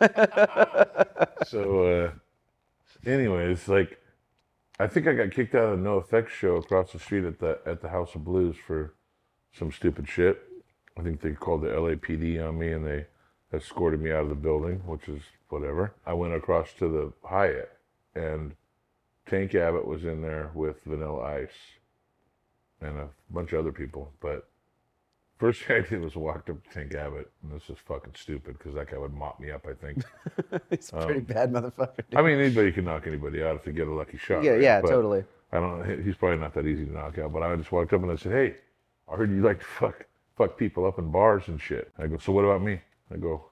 [1.46, 2.12] so,
[3.04, 3.98] uh, anyways, like,
[4.78, 7.58] I think I got kicked out of the NoFX show across the street at the
[7.64, 8.94] at the House of Blues for
[9.52, 10.42] some stupid shit.
[10.98, 13.06] I think they called the LAPD on me and they
[13.52, 15.94] escorted me out of the building, which is whatever.
[16.04, 17.72] I went across to the Hyatt
[18.14, 18.54] and
[19.26, 21.78] Tank Abbott was in there with Vanilla Ice
[22.80, 24.12] and a bunch of other people.
[24.20, 24.48] But
[25.38, 28.58] first thing I did was walked up to Tank Abbott, and this is fucking stupid
[28.58, 30.02] because that guy would mop me up, I think.
[30.70, 31.96] He's a pretty um, bad motherfucker.
[31.96, 32.14] dude.
[32.18, 34.42] I mean, anybody can knock anybody out if they get a lucky shot.
[34.42, 34.60] yeah, right?
[34.62, 35.24] yeah, But totally.
[35.52, 35.96] I don't know.
[36.02, 37.32] He's probably not that easy to knock out.
[37.32, 38.56] But I just walked up and I said, "Hey,
[39.10, 42.18] I heard you like to fuck fuck people up in bars and shit." I go,
[42.18, 42.80] "So what about me?"
[43.12, 43.50] I go,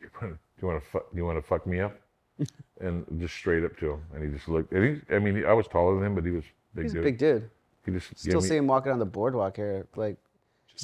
[0.00, 1.98] "You want you want to fuck you want to fuck me up?"
[2.80, 4.72] and just straight up to him, and he just looked.
[4.72, 6.96] And he, I mean, I was taller than him, but he was big He's a
[6.96, 7.04] dude.
[7.04, 7.50] big dude.
[7.86, 9.86] He just Still gave me, see him walking on the boardwalk here.
[9.96, 10.18] Like,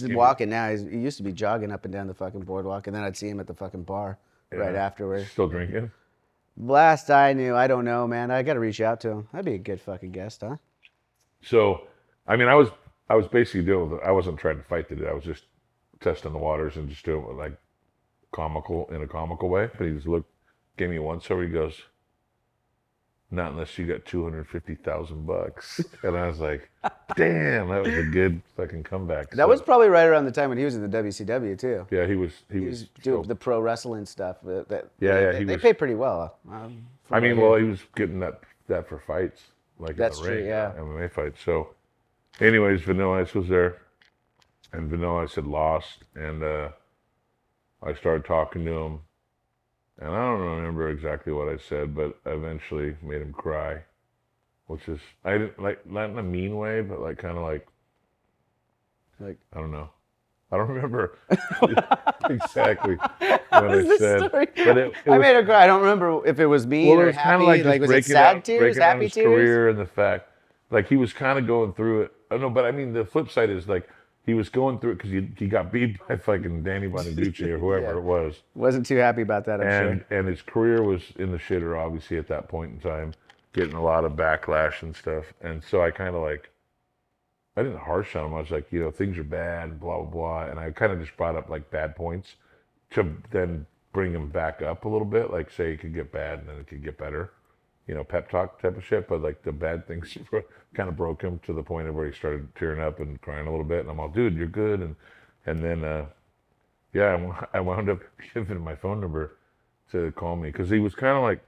[0.01, 0.71] me- walking now.
[0.71, 3.17] He's, he used to be jogging up and down the fucking boardwalk, and then I'd
[3.17, 4.19] see him at the fucking bar
[4.53, 5.31] right afterwards.
[5.31, 5.91] still drinking.
[6.59, 8.31] Last I knew, I don't know, man.
[8.31, 9.29] I got to reach out to him.
[9.33, 10.57] That'd be a good fucking guest, huh?
[11.43, 11.87] So,
[12.27, 12.71] I mean, I was
[13.09, 14.01] I was basically dealing doing.
[14.05, 15.07] I wasn't trying to fight the dude.
[15.07, 15.45] I was just
[16.01, 17.57] testing the waters and just doing it like
[18.33, 19.71] comical in a comical way.
[19.77, 20.31] But he just looked,
[20.77, 21.43] gave me one, over.
[21.43, 21.81] He goes,
[23.31, 26.71] "Not unless you got two hundred fifty thousand bucks." And I was like,
[27.17, 30.49] "Damn, that was a good fucking comeback." That So, was probably right around the time
[30.49, 31.87] when he was in the WCW too.
[31.91, 32.07] yeah.
[32.07, 32.33] He was.
[32.51, 32.71] He, He was.
[32.71, 34.37] was doing still- the pro wrestling stuff.
[34.45, 36.37] That, that Yeah, yeah, They, he they was- pay pretty well.
[36.51, 39.43] Um, I mean, well, he was getting that that for fights,
[39.79, 40.73] like That's in the true, ring, yeah.
[40.77, 41.41] MMA fights.
[41.45, 41.75] So,
[42.41, 43.77] anyways, Vanilla Ice was there,
[44.73, 46.69] and Vanilla Ice had lost, and uh,
[47.83, 49.01] I started talking to him,
[49.99, 53.83] and I don't remember exactly what I said, but I eventually made him cry,
[54.67, 57.67] which is I didn't like not in a mean way, but like kind of like
[59.21, 59.91] like, I don't know.
[60.53, 61.19] I don't remember
[62.31, 65.65] exactly what I said, but it, it I was made her cry.
[65.65, 67.45] I don't remember if it was mean well, it or was happy.
[67.45, 69.25] like, like, was it sad out, tears, happy his tears?
[69.25, 70.29] career and the fact,
[70.71, 72.13] like he was kind of going through it.
[72.31, 73.89] Oh, I don't know, but I mean, the flip side is like
[74.27, 77.59] he was going through it because he, he got beat by fucking Danny Bonaduce or
[77.61, 77.97] whoever Yeah.
[77.99, 79.61] it was, Wasn't too happy about that.
[79.61, 80.19] I'm and sure.
[80.19, 83.15] and his career was in the shitter obviously at that point in time,
[83.53, 85.33] getting a lot of backlash and stuff.
[85.41, 86.51] And so I kind of like,
[87.57, 88.35] I didn't harsh on him.
[88.35, 91.01] I was like, you know, things are bad, blah blah blah, and I kind of
[91.01, 92.35] just brought up like bad points
[92.91, 96.41] to then bring him back up a little bit, like say it could get bad
[96.41, 97.31] and then it could get better,
[97.87, 99.09] you know, pep talk type of shit.
[99.09, 100.17] But like the bad things
[100.75, 103.47] kind of broke him to the point of where he started tearing up and crying
[103.47, 104.97] a little bit, and I'm all, dude, you're good, and
[105.47, 106.07] and then uh,
[106.93, 108.01] yeah, I I wound up
[108.35, 109.37] giving him my phone number
[109.93, 111.41] to call me because he was kind of like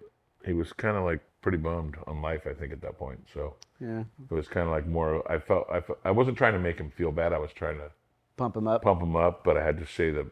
[0.44, 3.20] he was kind of like pretty bummed on life, I think, at that point.
[3.32, 5.30] So Yeah, it was kind of like more.
[5.30, 7.32] I felt I, felt I wasn't trying to make him feel bad.
[7.32, 7.90] I was trying to
[8.36, 8.82] pump him up.
[8.82, 10.26] pump him up, but I had to say the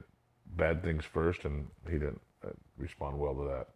[0.57, 3.69] bad things first, and he didn't uh, respond well to that.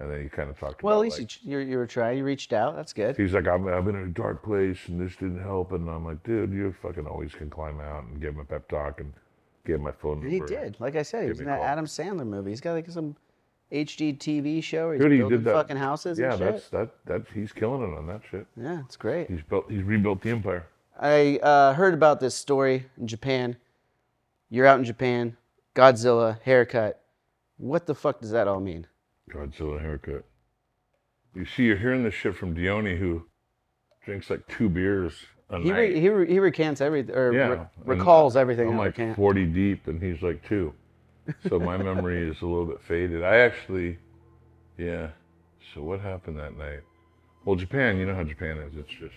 [0.00, 0.82] And then he kind of talked.
[0.82, 2.16] Well, at about, least like, you, you, were trying.
[2.16, 2.74] You reached out.
[2.74, 3.16] That's good.
[3.18, 5.72] He's like, I'm, I'm in a dark place and this didn't help.
[5.72, 8.66] And I'm like, dude, you fucking always can climb out and give him a pep
[8.68, 9.12] talk and
[9.66, 10.46] give him my phone And number.
[10.48, 10.76] he did.
[10.80, 11.60] Like I said, he was in that.
[11.60, 12.48] Adam Sandler movie.
[12.50, 13.14] He's got like some
[13.70, 15.52] HD TV show where he's Dude, he building that.
[15.52, 16.52] fucking houses Yeah, and shit.
[16.52, 16.90] that's that.
[17.04, 18.46] That he's killing it on that shit.
[18.56, 19.28] Yeah, it's great.
[19.30, 19.70] He's built.
[19.70, 20.66] He's rebuilt the empire.
[20.98, 23.56] I uh, heard about this story in Japan.
[24.48, 25.36] You're out in Japan,
[25.74, 27.02] Godzilla haircut.
[27.58, 28.86] What the fuck does that all mean?
[29.32, 30.24] Godzilla haircut.
[31.34, 33.24] You see, you're hearing this shit from Dione, who
[34.04, 35.14] drinks like two beers
[35.48, 35.78] a He night.
[35.78, 38.68] re, he, re, he recants everything or yeah, re- recalls everything.
[38.68, 39.16] I'm like recant.
[39.16, 40.72] 40 deep, and he's like two.
[41.48, 43.22] So my memory is a little bit faded.
[43.22, 43.98] I actually,
[44.76, 45.10] yeah.
[45.74, 46.80] So what happened that night?
[47.44, 47.96] Well, Japan.
[47.98, 48.74] You know how Japan is.
[48.76, 49.14] It's just,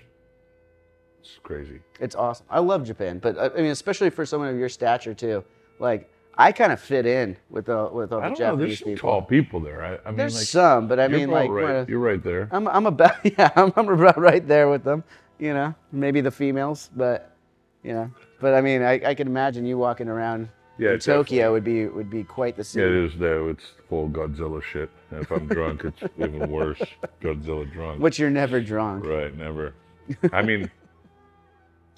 [1.19, 1.79] it's crazy.
[1.99, 2.45] It's awesome.
[2.49, 5.43] I love Japan, but uh, I mean, especially for someone of your stature too.
[5.79, 8.65] Like I kind of fit in with the with all I the don't know.
[8.65, 9.09] There's some people.
[9.09, 9.83] tall people there.
[9.83, 11.87] I, I mean, There's like, some, but I mean, like right.
[11.87, 12.49] you're right there.
[12.51, 15.03] I'm I'm about yeah, I'm, I'm about right there with them.
[15.39, 17.35] you know, maybe the females, but
[17.83, 20.97] you know, but I mean, I, I can imagine you walking around Yeah.
[20.97, 22.81] Tokyo would be would be quite the scene.
[22.81, 23.49] Yeah, it is though.
[23.49, 24.89] It's full Godzilla shit.
[25.11, 26.81] And if I'm drunk, it's even worse.
[27.21, 28.01] Godzilla drunk.
[28.01, 29.05] Which you're never drunk.
[29.05, 29.73] Right, never.
[30.33, 30.69] I mean,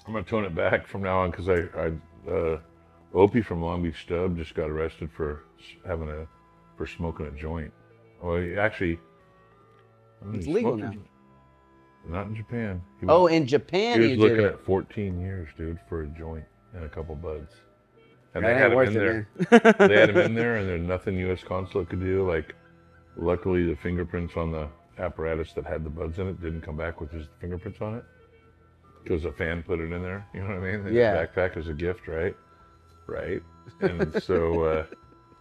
[0.06, 2.58] I'm gonna tone it back from now on because I, I, uh,
[3.16, 5.42] Opie from Long Beach Dub just got arrested for
[5.86, 6.26] having a,
[6.76, 7.72] for smoking a joint.
[8.22, 9.00] Well, he actually,
[10.22, 11.02] I It's legal smoked a now.
[12.08, 12.82] Not in Japan.
[13.00, 16.84] He Oh, in Japan he was looking at 14 years, dude, for a joint and
[16.84, 17.52] a couple buds.
[18.34, 19.88] And That they had him in it, there.
[19.88, 21.42] they had him in there, and there's nothing U.S.
[21.42, 22.28] consulate could do.
[22.30, 22.54] Like,
[23.16, 27.00] luckily, the fingerprints on the apparatus that had the buds in it didn't come back
[27.00, 28.04] with his fingerprints on it
[29.02, 30.26] because a fan put it in there.
[30.34, 30.84] You know what I mean?
[30.84, 31.24] His Yeah.
[31.24, 32.36] backpack as a gift, right?
[33.06, 33.42] Right.
[33.80, 34.86] And so, uh,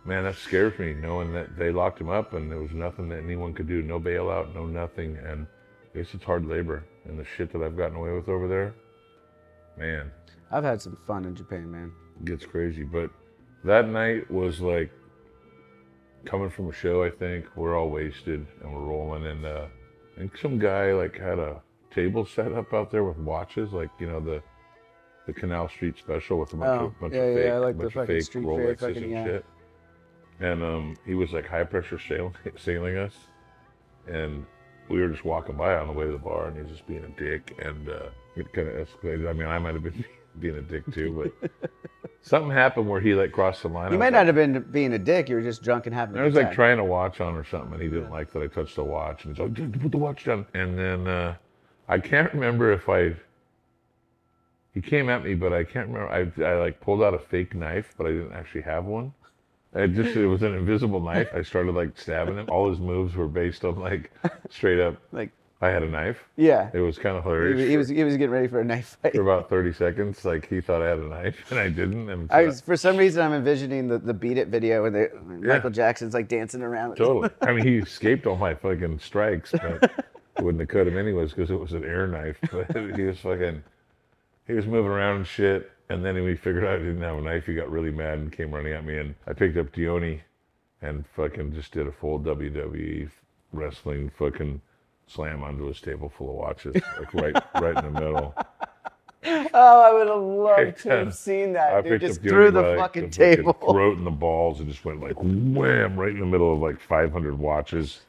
[0.06, 3.20] man, that scares me knowing that they locked him up and there was nothing that
[3.20, 3.82] anyone could do.
[3.82, 5.18] No bailout, no nothing.
[5.18, 5.48] And
[5.94, 6.84] I guess it's hard labor.
[7.06, 8.74] And the shit that I've gotten away with over there,
[9.78, 10.12] man,
[10.52, 11.92] I've had some fun in Japan, man.
[12.24, 12.84] gets crazy.
[12.84, 13.10] But
[13.64, 14.92] that night was like
[16.26, 17.04] coming from a show.
[17.04, 19.66] I think we're all wasted and we're rolling, and uh,
[20.16, 21.62] I think some guy like had a
[21.94, 24.42] table set up out there with watches, like you know the
[25.26, 27.58] the Canal Street special with a bunch Oh, of bunch yeah, of yeah, fake, I
[27.58, 29.26] like the bunch of fake street Rolexes fucking- and yeah.
[29.26, 29.46] shit.
[30.42, 33.14] And um, he was like high pressure sailing, sailing us,
[34.08, 34.46] and
[34.90, 36.86] we were just walking by on the way to the bar, and he was just
[36.88, 39.30] being a dick, and uh, it kind of escalated.
[39.30, 40.04] I mean, I might have been
[40.40, 41.72] being a dick too, but
[42.22, 43.94] something happened where he like crossed the line.
[43.94, 45.30] You might not like, have been being a dick.
[45.30, 47.46] You were just drunk and having a I was like trying to watch on or
[47.46, 49.98] something, and he didn't like that I touched the watch, and he's like, "Put the
[49.98, 51.36] watch down." And then uh,
[51.88, 53.16] I can't remember if I.
[54.76, 56.10] He came at me, but I can't remember.
[56.44, 59.14] I, I like pulled out a fake knife, but I didn't actually have one.
[59.74, 61.30] I just it was an invisible knife.
[61.34, 62.46] I started like stabbing him.
[62.50, 64.12] All his moves were based on like
[64.50, 64.96] straight up.
[65.12, 66.18] Like, I had a knife.
[66.36, 66.70] yeah.
[66.74, 67.58] It was kind of hilarious.
[67.62, 69.14] was, he was he was getting ready for a knife fight.
[69.16, 70.24] for about thirty seconds.
[70.24, 72.10] Like he thought I had a knife, and I didn't.
[72.10, 75.08] And I was, for some reason, I'm envisioning the, the Beat It video where they,
[75.46, 75.54] Yeah.
[75.56, 76.96] Michael Jackson's like dancing around.
[76.98, 77.30] Totally.
[77.42, 80.06] I mean, he escaped all my fucking strikes, but
[80.42, 82.38] wouldn't have cut him anyways because it was an air knife.
[82.52, 83.64] But he was fucking,
[84.48, 85.72] he was moving around and shit.
[85.90, 88.18] And then when he figured out I didn't have a knife, he got really mad
[88.18, 88.98] and came running at me.
[88.98, 90.22] And I picked up Dione
[90.82, 93.10] and fucking just did a full WWE
[93.54, 94.62] wrestling fucking
[95.08, 98.34] slam onto his table full of watches, like right, right in the middle.
[99.28, 101.74] Oh, I would have loved to have seen that.
[101.74, 101.92] I dude.
[102.02, 103.54] picked Just up Dione through the like, fucking the table.
[103.54, 106.80] throat and the balls, and just went like wham right in the middle of like
[106.80, 108.02] 500 watches,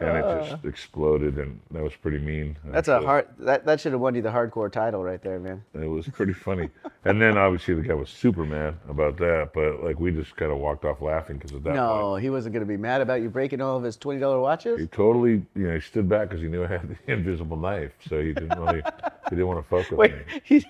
[0.00, 2.56] and it just exploded, and that was pretty mean.
[2.66, 2.72] Uh.
[2.72, 3.06] That's a actually.
[3.06, 3.28] hard.
[3.38, 5.64] That that should have won you the hardcore title right there, man.
[5.74, 6.68] It was pretty funny,
[7.04, 10.50] and then obviously the guy was super mad about that, but like we just kind
[10.50, 11.74] of walked off laughing because of that.
[11.74, 12.22] No, point.
[12.22, 14.80] he wasn't gonna be mad about you breaking all of his twenty dollar watches.
[14.80, 17.92] He totally, you know, he stood back because he knew I had the invisible knife,
[18.08, 18.82] so he didn't really,
[19.30, 20.40] he didn't want to fuck with Wait, me.
[20.42, 20.64] He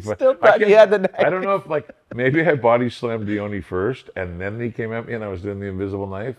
[0.00, 1.14] still I thought he had the knife.
[1.18, 4.92] I don't know if like maybe I body slammed Dione first, and then he came
[4.92, 6.36] at me, and I was doing the invisible knife,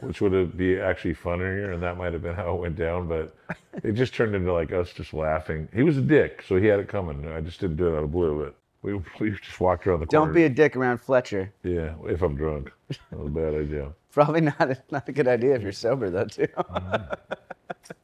[0.00, 3.08] which would have be actually funnier, and that might have been how it went down.
[3.08, 3.34] But
[3.82, 5.68] it just turned into like us just laughing.
[5.74, 7.30] He was a dick, so he had it coming.
[7.30, 8.44] I just didn't do it out of blue.
[8.44, 10.26] But we we just walked around the corner.
[10.26, 11.52] Don't be a dick around Fletcher.
[11.62, 13.92] yeah, if I'm drunk, that was a bad idea.
[14.12, 16.46] Probably not a, not a good idea if you're sober though too.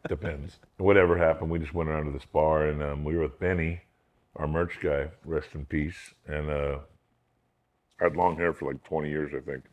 [0.08, 0.58] Depends.
[0.78, 3.80] Whatever happened, we just went around to this bar, and um, we were with Benny,
[4.36, 6.78] our merch guy, rest in peace, and uh,
[8.00, 9.64] I had long hair for like 20 years, I think.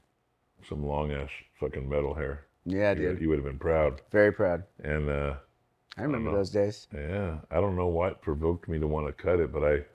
[0.67, 2.45] Some long ass fucking metal hair.
[2.65, 3.21] yeah, You, dude.
[3.21, 4.01] you would have been proud.
[4.11, 4.63] Very proud.
[4.83, 5.35] And uh,
[5.97, 6.37] I remember know.
[6.37, 6.87] those days.
[6.93, 9.85] yeah, I don't know what provoked me to want to cut it, but I,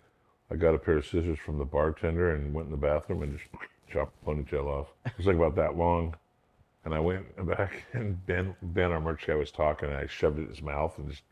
[0.50, 3.36] I got a pair of scissors from the bartender and went in the bathroom and
[3.38, 3.50] just
[3.92, 4.86] chopped the ponytail off.
[5.04, 6.14] It was like about that long.
[6.84, 10.38] And I went back and Ben, Ben, our merch guy, was talking, and I shoved
[10.38, 11.22] it in his mouth and just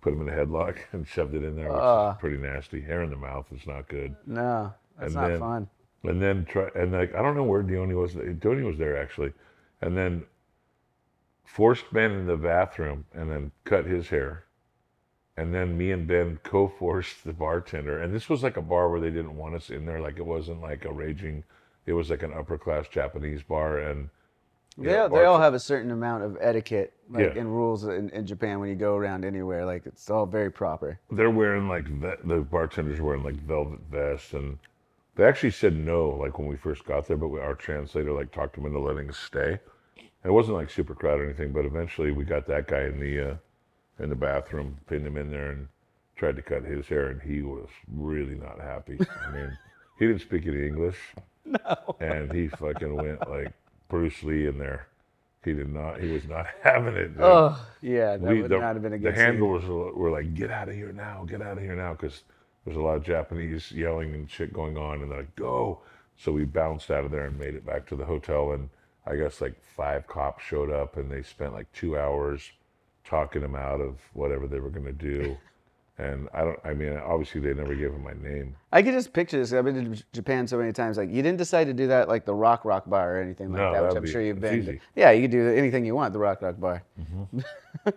[0.00, 2.12] put him in a headlock and shoved it in there, which Ah.
[2.12, 2.80] is pretty nasty.
[2.80, 4.14] Hair in the mouth is not good.
[4.26, 5.68] No, that's And not then- fun.
[6.04, 8.14] And then try and like I don't know where Dione was.
[8.14, 9.32] Dione was there actually,
[9.82, 10.24] and then
[11.44, 14.44] forced Ben in the bathroom and then cut his hair,
[15.36, 18.00] and then me and Ben co-forced the bartender.
[18.00, 20.00] And this was like a bar where they didn't want us in there.
[20.00, 21.42] Like it wasn't like a raging.
[21.84, 24.08] It was like an upper class Japanese bar, and
[24.80, 27.40] They, yeah, they all have a certain amount of etiquette like, Yeah.
[27.40, 29.66] and rules in, in Japan when you go around anywhere.
[29.66, 31.00] Like it's all very proper.
[31.10, 34.58] they're wearing like ve- the bartenders wearing like velvet vests and
[35.16, 38.30] they actually said no like when we first got there but we, our translator like
[38.30, 39.58] talked them into letting us stay
[39.96, 43.00] and it wasn't like super crowded or anything but eventually we got that guy in
[43.00, 43.34] the uh,
[43.98, 45.66] in the bathroom pinned him in there and
[46.14, 49.58] tried to cut his hair and he was really not happy i mean
[49.98, 50.98] he didn't speak any english
[51.44, 53.52] no and he fucking went like
[53.88, 54.86] bruce lee in there
[55.44, 56.00] He did not.
[56.00, 57.08] He was not having it.
[57.14, 57.22] dude.
[57.22, 59.24] Oh, yeah, that We- would the, not have been a the good scene.
[59.24, 61.24] handlers were, were like, "Get out of here now!
[61.26, 62.24] Get out of here now!" Because
[62.64, 65.80] there's a lot of Japanese yelling and shit going on, and they're like, "Go!"
[66.16, 68.68] So we bounced out of there and made it back to the hotel, and
[69.06, 72.50] I guess like five cops showed up, and they spent like two hours
[73.04, 75.36] talking him out of whatever they were gonna do.
[75.98, 76.58] And I don't.
[76.64, 78.54] I mean, obviously they never gave him my name.
[78.72, 79.52] I could just picture this.
[79.52, 80.96] I've been to Japan so many times.
[80.96, 83.60] Like, you didn't decide to do that like the Rock Rock Bar or anything like
[83.60, 84.64] No, that, which I'm sure you've been.
[84.64, 84.78] to.
[84.94, 86.84] Yeah, you could do anything you want the Rock Rock Bar.
[87.00, 87.40] Mm-hmm.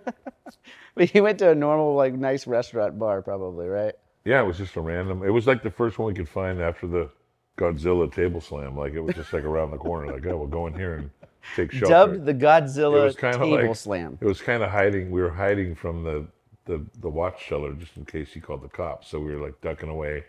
[0.96, 3.94] but you went to a normal, like, nice restaurant bar, probably, right?
[4.26, 5.24] Yeah, it was just a random.
[5.24, 7.10] It was like the first one we could find after the
[7.58, 8.78] Godzilla table slam.
[8.78, 10.12] Like it was just like around the corner.
[10.14, 11.10] Like, oh, we'll go in here and
[11.56, 11.88] take shelter.
[11.88, 14.18] Dubbed the It Godzilla Table like- Slam.
[14.22, 15.12] It was kind of hiding.
[15.12, 16.28] We were hiding from the,
[16.66, 19.10] the the watch seller just in case he called the cops.
[19.10, 20.24] So we were like ducking away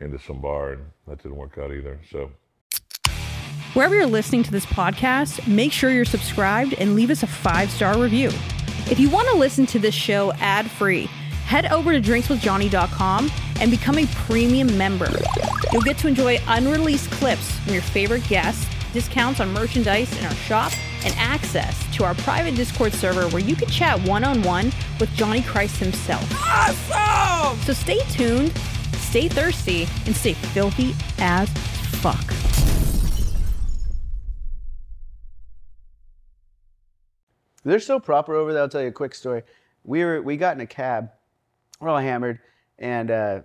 [0.00, 2.00] into some bar, and that didn't work out either.
[2.10, 2.30] So
[3.74, 7.70] Wherever you're listening to this podcast, make sure you're subscribed and leave us a five
[7.70, 8.30] star review.
[8.90, 11.04] If you want to listen to this show ad free,
[11.46, 15.10] head over to drinkswithjohnny.com and become a premium member.
[15.72, 20.34] You'll get to enjoy unreleased clips from your favorite guests, discounts on merchandise in our
[20.34, 20.72] shop,
[21.04, 25.12] and access to our private Discord server where you can chat one on one with
[25.14, 26.26] Johnny Christ himself.
[26.44, 27.58] Awesome!
[27.62, 28.56] So stay tuned,
[28.96, 31.48] stay thirsty, and stay filthy as
[32.00, 32.32] fuck.
[37.64, 38.62] They're so proper over there.
[38.62, 39.42] I'll tell you a quick story.
[39.84, 41.10] We were we got in a cab.
[41.78, 42.40] We're all hammered,
[42.78, 43.40] and uh,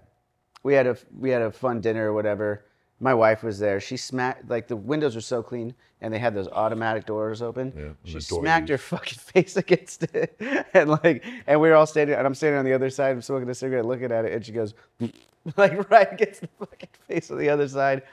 [0.64, 2.65] we had a we had a fun dinner or whatever.
[3.00, 3.80] My wife was there.
[3.82, 7.74] She smacked like the windows were so clean, and they had those automatic doors open.
[7.76, 10.40] Yeah, she smacked her fucking face against it,
[10.74, 13.50] and like, and we were all standing, and I'm standing on the other side, smoking
[13.50, 14.74] a cigarette, looking at it, and she goes,
[15.58, 18.04] like right against the fucking face of the other side.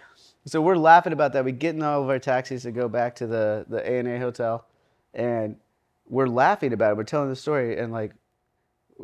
[0.46, 1.44] So we're laughing about that.
[1.44, 4.08] We get in all of our taxis to go back to the the A and
[4.08, 4.66] A hotel,
[5.14, 5.56] and
[6.08, 6.96] we're laughing about it.
[6.96, 8.12] We're telling the story, and like,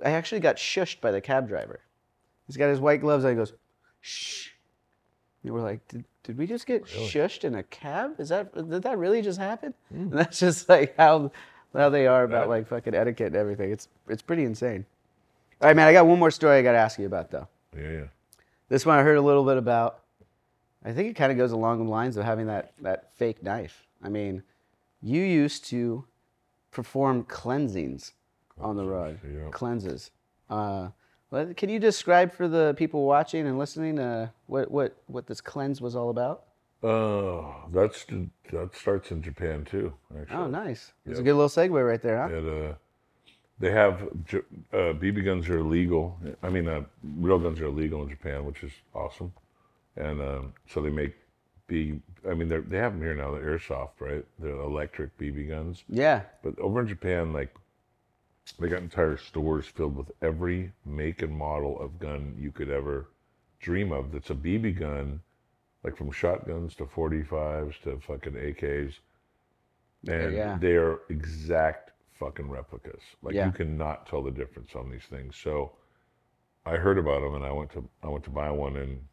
[0.05, 1.81] I actually got shushed by the cab driver.
[2.49, 3.31] He's got his white gloves on.
[3.31, 3.53] He goes,
[4.01, 4.49] "Shh."
[5.45, 8.19] We're like, "Did, did we just get shushed in a cab?
[8.19, 11.31] Is that did that really just happen?" And that's just like how
[11.75, 13.71] how they are about That- like fucking etiquette and everything.
[13.71, 14.85] It's it's pretty insane.
[15.61, 15.89] All right, man.
[15.89, 17.49] I got one more story I got to ask you about though.
[17.77, 18.05] yeah, yeah.
[18.69, 20.01] This one I heard a little bit about.
[20.85, 23.87] I think it kind of goes along the lines of having that, that fake knife.
[24.03, 24.43] I mean,
[25.03, 26.05] you used to
[26.71, 28.13] perform cleansings
[28.61, 29.19] on the road,
[29.51, 30.11] cleanses.
[30.49, 30.89] Uh,
[31.31, 35.41] let- can you describe for the people watching and listening uh, what, what, what this
[35.41, 36.45] cleanse was all about?
[36.83, 38.07] Uh, that's
[38.53, 39.93] that starts in Japan too.
[40.17, 40.37] Actually.
[40.37, 40.93] Oh, nice.
[41.05, 42.35] It's a good little segue right there, huh?
[42.35, 42.75] It, uh,
[43.59, 46.17] they have uh, BB guns are illegal.
[46.43, 46.83] I mean, uh,
[47.17, 49.33] real guns are illegal in Japan, which is awesome.
[49.97, 51.17] And um, so they make
[51.67, 52.01] B.
[52.31, 53.33] I mean, they they have them here now.
[53.33, 54.25] The airsoft, right?
[54.39, 55.83] The electric BB guns.
[55.89, 56.23] Yeah.
[56.45, 57.53] But over in Japan, like
[58.59, 63.09] they got entire stores filled with every make and model of gun you could ever
[63.61, 64.13] dream of.
[64.13, 65.21] That's a BB gun,
[65.85, 68.95] like from shotguns to 45s to fucking AKs,
[70.07, 70.59] and yeah.
[70.61, 73.03] they are exact fucking replicas.
[73.23, 73.47] Like Yeah.
[73.47, 75.37] you cannot tell the difference on these things.
[75.37, 75.73] So
[76.67, 79.07] I heard about them, and I went to I went to buy one, and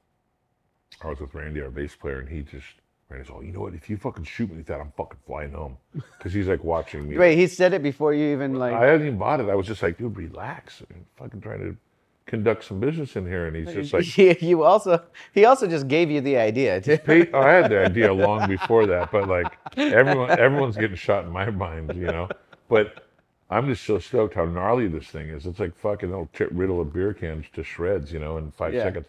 [1.02, 2.82] I was with Randy, our bass player, and he just.
[3.10, 3.74] Randy's all, you know what?
[3.76, 5.78] If you fucking shoot me like that, I'm fucking flying home.
[6.18, 7.18] Because he's like watching me.
[7.18, 8.74] Wait, he said it before you even like.
[8.74, 9.48] I hadn't even bought it.
[9.50, 10.82] I was just like, dude, relax.
[10.90, 11.78] I'm fucking trying to
[12.26, 13.46] conduct some business in here.
[13.46, 16.82] And he's just like, you, you also he also just gave you the idea.
[16.82, 16.98] Too.
[17.06, 21.26] "Hey," oh, I had the idea long before that, but like everyone, everyone's getting shot
[21.26, 22.28] in my mind, you know.
[22.68, 23.06] But
[23.52, 25.46] I'm just so stoked how gnarly this thing is.
[25.46, 28.74] It's like fucking it'll tip riddle of beer cans to shreds, you know, in five
[28.74, 28.84] Yeah.
[28.86, 29.06] seconds.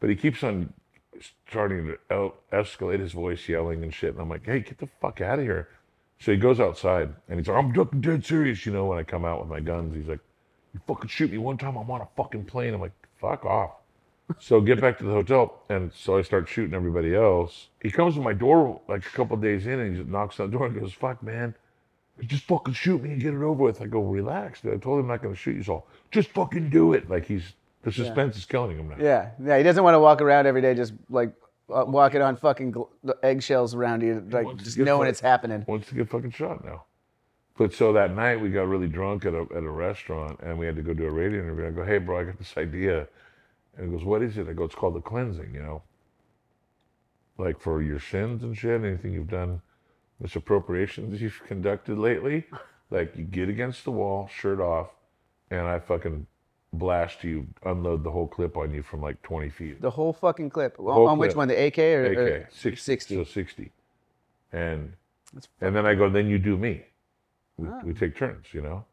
[0.00, 0.72] But he keeps on
[1.22, 4.12] starting to el- escalate his voice, yelling and shit.
[4.12, 5.68] And I'm like, hey, get the fuck out of here.
[6.20, 9.02] So he goes outside and he's like, I'm fucking dead serious, you know, when I
[9.04, 9.94] come out with my guns.
[9.94, 10.20] He's like,
[10.74, 12.74] you fucking shoot me one time, I'm on a fucking plane.
[12.74, 13.70] I'm like, fuck off.
[14.38, 15.62] So get back to the hotel.
[15.68, 17.68] And so I start shooting everybody else.
[17.82, 20.50] He comes to my door like a couple days in and he just knocks on
[20.50, 21.54] the door and goes, fuck, man.
[22.20, 23.80] Just fucking shoot me and get it over with.
[23.80, 24.60] I go, relax.
[24.60, 24.74] dude.
[24.74, 25.62] I told him I'm not going to shoot you.
[25.62, 27.08] So just fucking do it.
[27.08, 28.96] Like he's, the suspense is killing him now.
[28.98, 29.56] Yeah, yeah.
[29.56, 31.32] He doesn't want to walk around every day just like
[31.72, 32.88] uh, walking on fucking gl-
[33.22, 35.10] eggshells around you, like wants to just get knowing fucked.
[35.10, 35.64] it's happening.
[35.66, 36.84] wants to get fucking shot now.
[37.56, 40.66] But so that night we got really drunk at a at a restaurant and we
[40.66, 41.66] had to go do a radio interview.
[41.66, 43.08] I go, hey bro, I got this idea.
[43.76, 44.48] And he goes, what is it?
[44.48, 45.82] I go, it's called the cleansing, you know.
[47.36, 49.60] Like for your sins and shit, anything you've done,
[50.20, 52.46] misappropriations you've conducted lately.
[52.90, 54.88] Like you get against the wall, shirt off,
[55.50, 56.26] and I fucking
[56.72, 59.80] blast you, unload the whole clip on you from like 20 feet.
[59.80, 60.78] The whole fucking clip.
[60.78, 61.48] On- Whole on which one?
[61.48, 62.76] The AK or, AK, or 60.
[62.76, 63.14] 60.
[63.16, 63.72] So 60.
[64.52, 64.92] And
[65.60, 66.84] and then I go, then you do me.
[67.58, 67.80] we, Ah.
[67.84, 68.84] we take turns, you know.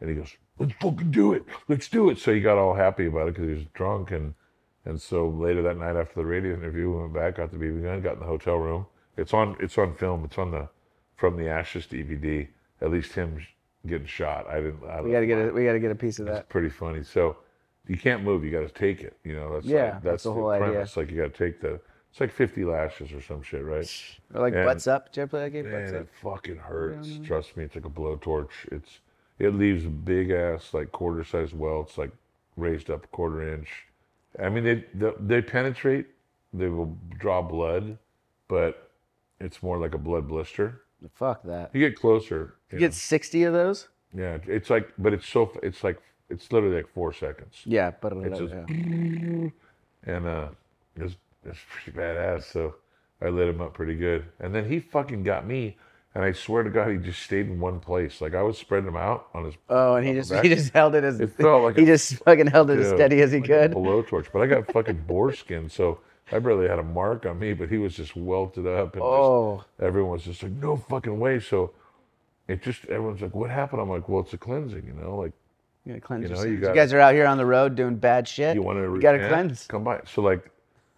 [0.00, 1.44] And he goes, "Let's fucking do it.
[1.68, 4.34] Let's do it." So he got all happy about it because he was drunk, and
[4.84, 7.82] and so later that night after the radio interview, we went back, got the BB
[7.82, 8.86] gun, got in the hotel room.
[9.16, 10.24] It's on it's on film.
[10.24, 10.68] It's on the
[11.16, 12.48] from the Ashes DVD.
[12.80, 13.44] At least him
[13.86, 14.46] getting shot.
[14.48, 14.80] I didn't.
[14.88, 16.30] I We gotta get a we gotta get a piece of that.
[16.32, 16.48] It's that.
[16.48, 17.02] pretty funny.
[17.02, 17.36] So
[17.86, 18.44] you can't move.
[18.44, 19.16] You got to take it.
[19.24, 19.54] You know.
[19.54, 20.68] That's Yeah, like, that's that's the the whole idea.
[20.68, 20.96] premise.
[20.96, 21.80] Like you got to take the.
[22.10, 23.90] It's like 50 lashes or some shit, right?
[24.32, 25.06] Or like And- butts up.
[25.06, 25.68] Did you ever play that game?
[25.70, 27.18] Man, it fucking hurts.
[27.24, 28.50] Trust me, it's like a blowtorch.
[28.70, 29.00] It's
[29.40, 32.12] it leaves big ass like quarter size welts, like
[32.56, 33.68] raised up a quarter inch.
[34.40, 36.06] I mean, they they, they penetrate.
[36.52, 37.98] They will draw blood,
[38.46, 38.90] but
[39.40, 40.82] it's more like a blood blister.
[41.12, 41.70] Fuck that.
[41.74, 42.54] You get closer.
[42.70, 43.88] You You get sixty of those.
[44.12, 46.00] know, yeah, it's like, but it's so it's like
[46.30, 49.48] it's literally like four seconds, Yeah, but It's just- yeah.
[50.14, 50.48] and uh,
[50.96, 52.44] it's it's pretty badass.
[52.44, 52.76] So
[53.22, 55.76] I lit him up pretty good, and then he fucking got me.
[56.16, 58.20] And I swear to God, he just stayed in one place.
[58.20, 60.94] Like I was spreading him out on his Oh, and he just he just held
[60.94, 63.32] it as It felt like he a- just fucking held it as Yeah, steady as
[63.32, 63.72] he like could.
[63.72, 65.98] A blowtorch, but I got fucking boar skin, so
[66.32, 67.52] I barely had a mark on me.
[67.54, 71.18] But he was just welted up, and Oh, just, everyone was just like, "No fucking
[71.18, 71.72] way!" So
[72.48, 75.16] it just everyone's like, "What happened?" I'm like, "Well, it's a cleansing, you know.
[75.16, 75.32] Like
[75.84, 77.74] you gotta cleanse You know, you You, gotta- guys are out here on the road
[77.74, 78.54] doing bad shit.
[78.54, 79.66] you want to, You gotta cleanse.
[79.66, 80.50] Come by." So like,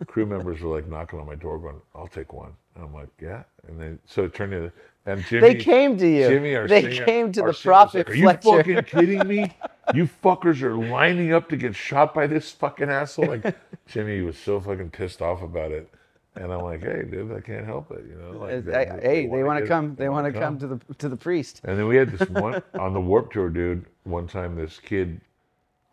[0.07, 3.09] crew members were like knocking on my door, going, "I'll take one," and I'm like,
[3.20, 4.70] "Yeah." And then so it turned into
[5.07, 5.40] and Jimmy.
[5.40, 6.28] They came to you.
[6.28, 8.70] Jimmy, our they singer- came to the prophet like, Are Fletcher.
[8.70, 9.52] you fucking kidding me?
[9.94, 13.26] You fuckers are lining up to get shot by this fucking asshole.
[13.28, 15.88] Like Jimmy was so fucking pissed off about it,
[16.34, 18.04] and I'm like, hey, dude, I can't help it.
[18.04, 19.94] You know, like, Uh, I- hey, they want to come.
[19.94, 21.61] They want to come to the to the priest.
[21.62, 23.84] And then we had this one on the Warped Tour, dude.
[24.02, 25.20] One time, this kid,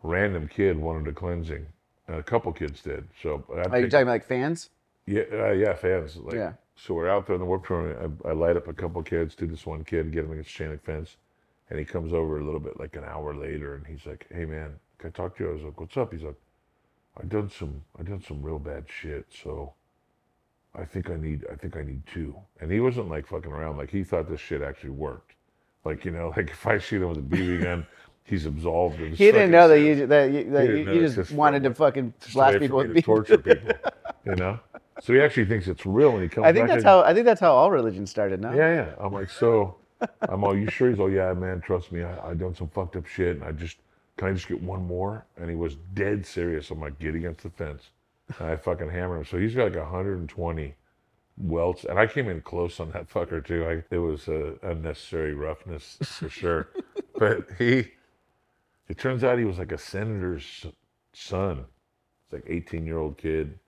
[0.02, 1.64] random kid, wanted a cleansing.
[2.08, 3.06] And a couple kids did.
[3.22, 4.70] So I Are you talking about like fans?
[5.06, 6.16] yeah, uh, yeah, fans.
[6.16, 6.52] Like, Yeah.
[6.76, 8.12] So we're out there in the Warped Tour.
[8.24, 10.58] I, I light up a couple kids to this one kid, get him against the
[10.58, 11.16] chain link fence,
[11.70, 14.44] and he comes over a little bit, like an hour later, and he's like, "Hey
[14.44, 16.40] man, can I talk to you?" I was like, "What's up?" He's like,
[17.20, 19.72] "I done some, I done some real bad shit, so
[20.74, 22.34] I think I need, I think I need two.
[22.60, 23.76] And he wasn't like fucking around.
[23.76, 25.34] Like he thought this shit actually worked.
[25.84, 27.86] Like you know, like if I shoot him with a BB gun,
[28.24, 29.00] he's absolved.
[29.00, 31.62] of He didn't know that you that you, that He you, you just just wanted
[31.62, 33.74] to fucking blast people with to torture people.
[34.26, 34.58] You know.
[35.00, 37.14] So he actually thinks it's real when he comes I think back that's how I
[37.14, 38.40] think that's how all religion started.
[38.40, 38.52] No.
[38.52, 38.94] yeah, yeah.
[38.98, 39.76] I'm like, so
[40.28, 40.90] I'm all, you sure?
[40.90, 42.02] He's all, yeah, man, trust me.
[42.02, 43.36] I, I done some fucked up shit.
[43.36, 43.78] And I just,
[44.16, 45.26] can I just get one more?
[45.36, 46.70] And he was dead serious.
[46.70, 47.90] I'm like, get against the fence.
[48.38, 49.24] And I fucking hammer him.
[49.24, 50.74] So he's got like 120
[51.36, 51.84] welts.
[51.84, 53.66] And I came in close on that fucker too.
[53.66, 56.68] I, it was uh, unnecessary roughness for sure.
[57.18, 57.88] but he,
[58.88, 60.66] it turns out he was like a senator's
[61.12, 61.64] son.
[62.24, 63.58] It's like 18 year old kid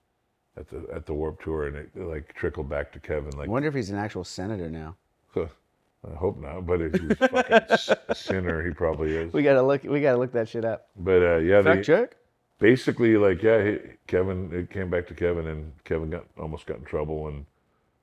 [0.57, 3.31] at the at the Warped Tour, and it like trickled back to Kevin.
[3.35, 4.95] I Like wonder if he's an actual senator now.
[5.35, 9.33] I hope not, but if he was fucking a sinner, he probably is.
[9.33, 9.83] We gotta look.
[9.83, 10.87] We gotta look that shit up.
[10.95, 12.15] But uh, yeah, Fact check.
[12.59, 16.77] basically, like, yeah, he, Kevin, it came back to Kevin, and Kevin got almost got
[16.77, 17.45] in trouble, and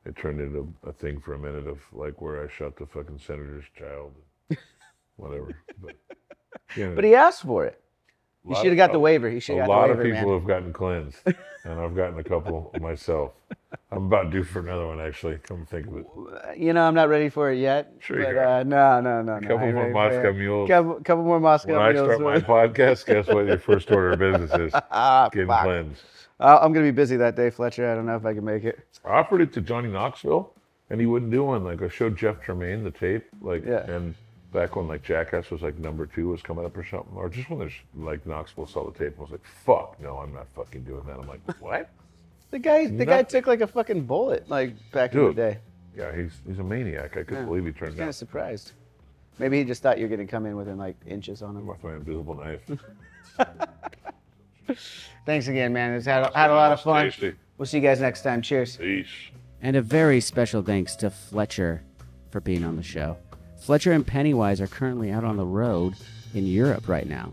[0.04, 3.20] it turned into a thing for a minute of like where I shot the fucking
[3.24, 4.12] senator's child,
[5.16, 5.48] whatever.
[5.80, 5.94] But,
[6.76, 7.80] you know, But he asked for it.
[8.46, 9.30] He should have got the waiver.
[9.30, 10.38] He should a have got lot of people man.
[10.38, 11.18] have gotten cleansed,
[11.64, 13.32] and I've gotten a couple myself.
[13.90, 15.38] I'm about due for another one, actually.
[15.38, 16.06] Come think of it.
[16.58, 17.92] You know, I'm not ready for it yet.
[18.00, 18.46] Sure but, you are.
[18.46, 19.48] uh, no, no, no, no.
[19.48, 20.68] couple ain't more Moscow mules.
[20.68, 22.14] Couple, couple more Moscow When I mules.
[22.16, 24.72] start my podcast, guess what your first order of business is?
[24.90, 25.62] ah, Getting fuck.
[25.64, 26.02] cleansed.
[26.40, 27.90] Uh, I'm gonna be busy that day, Fletcher.
[27.90, 28.80] I don't know if I can make it.
[29.04, 30.52] I offered it to Johnny Knoxville,
[30.90, 31.64] and he wouldn't do one.
[31.64, 33.88] Like I showed Jeff Tremaine the tape, like, Yeah.
[33.90, 34.14] and
[34.54, 37.50] back when like Jackass was like number two was coming up or something, or just
[37.50, 40.84] when there's like Knoxville saw the tape, I was like, "Fuck, no, I'm not fucking
[40.84, 41.90] doing that." I'm like, "What?"
[42.50, 43.26] The guy, the guy Nothing.
[43.26, 45.36] took like a fucking bullet, like back in Dude.
[45.36, 45.58] the day.
[45.96, 47.16] Yeah, he's he's a maniac.
[47.16, 47.44] I couldn't Yeah.
[47.44, 48.72] believe he I was turned kind of surprised.
[49.38, 51.66] Maybe he just thought you were gonna come in within like inches on him.
[51.66, 52.60] with my invisible knife.
[55.26, 55.94] Thanks again, man.
[55.94, 57.04] It's had, had a lot of fun.
[57.06, 57.34] Tasty.
[57.58, 58.40] We'll see you guys next time.
[58.42, 58.76] Cheers.
[58.76, 59.06] Peace.
[59.60, 61.82] And a very special thanks to Fletcher
[62.30, 63.16] for being on the show.
[63.64, 65.94] Fletcher and Pennywise are currently out on the road
[66.34, 67.30] in Europe right now.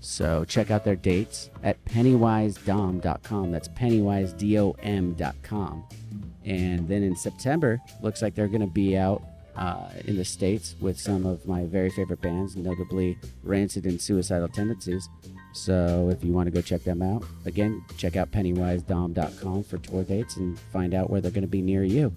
[0.00, 3.52] So check out their dates at pennywisdom.com.
[3.52, 5.84] That's pennywisdom.com.
[6.44, 9.22] And then in September, looks like they're going to be out
[9.54, 14.48] uh, in the States with some of my very favorite bands, notably Rancid and Suicidal
[14.48, 15.08] Tendencies.
[15.52, 20.02] So if you want to go check them out, again, check out pennywisdom.com for tour
[20.02, 22.12] dates and find out where they're going to be near you.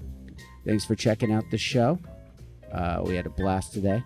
[0.65, 1.99] Thanks for checking out the show.
[2.71, 4.03] Uh, we had a blast today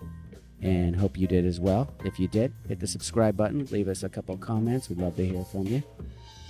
[0.61, 1.91] and hope you did as well.
[2.05, 4.89] If you did, hit the subscribe button, leave us a couple comments.
[4.89, 5.81] We'd love to hear from you.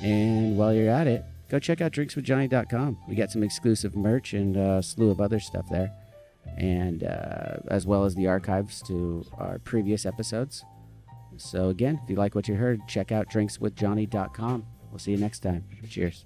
[0.01, 2.97] And while you're at it, go check out drinkswithjohnny.com.
[3.07, 5.91] We got some exclusive merch and a slew of other stuff there.
[6.57, 10.65] and uh, as well as the archives to our previous episodes.
[11.37, 14.65] So, again, if you like what you heard, check out drinkswithjohnny.com.
[14.91, 15.63] We'll see you next time.
[15.87, 16.25] Cheers.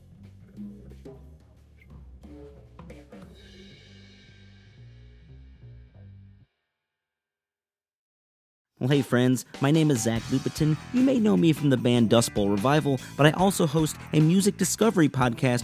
[8.85, 10.77] Well, hey friends, my name is Zach Lupetin.
[10.93, 14.19] You may know me from the band Dust Bowl Revival, but I also host a
[14.19, 15.63] music discovery podcast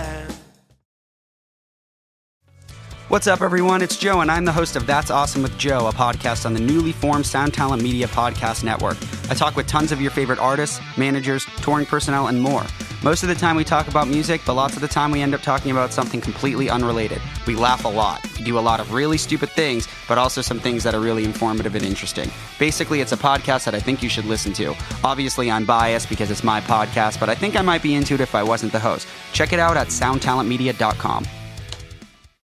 [3.11, 3.81] What's up, everyone?
[3.81, 6.61] It's Joe, and I'm the host of That's Awesome with Joe, a podcast on the
[6.61, 8.95] newly formed Sound Talent Media Podcast Network.
[9.29, 12.63] I talk with tons of your favorite artists, managers, touring personnel, and more.
[13.03, 15.35] Most of the time, we talk about music, but lots of the time, we end
[15.35, 17.21] up talking about something completely unrelated.
[17.45, 18.25] We laugh a lot.
[18.37, 21.25] We do a lot of really stupid things, but also some things that are really
[21.25, 22.31] informative and interesting.
[22.59, 24.73] Basically, it's a podcast that I think you should listen to.
[25.03, 28.21] Obviously, I'm biased because it's my podcast, but I think I might be into it
[28.21, 29.05] if I wasn't the host.
[29.33, 31.27] Check it out at soundtalentmedia.com.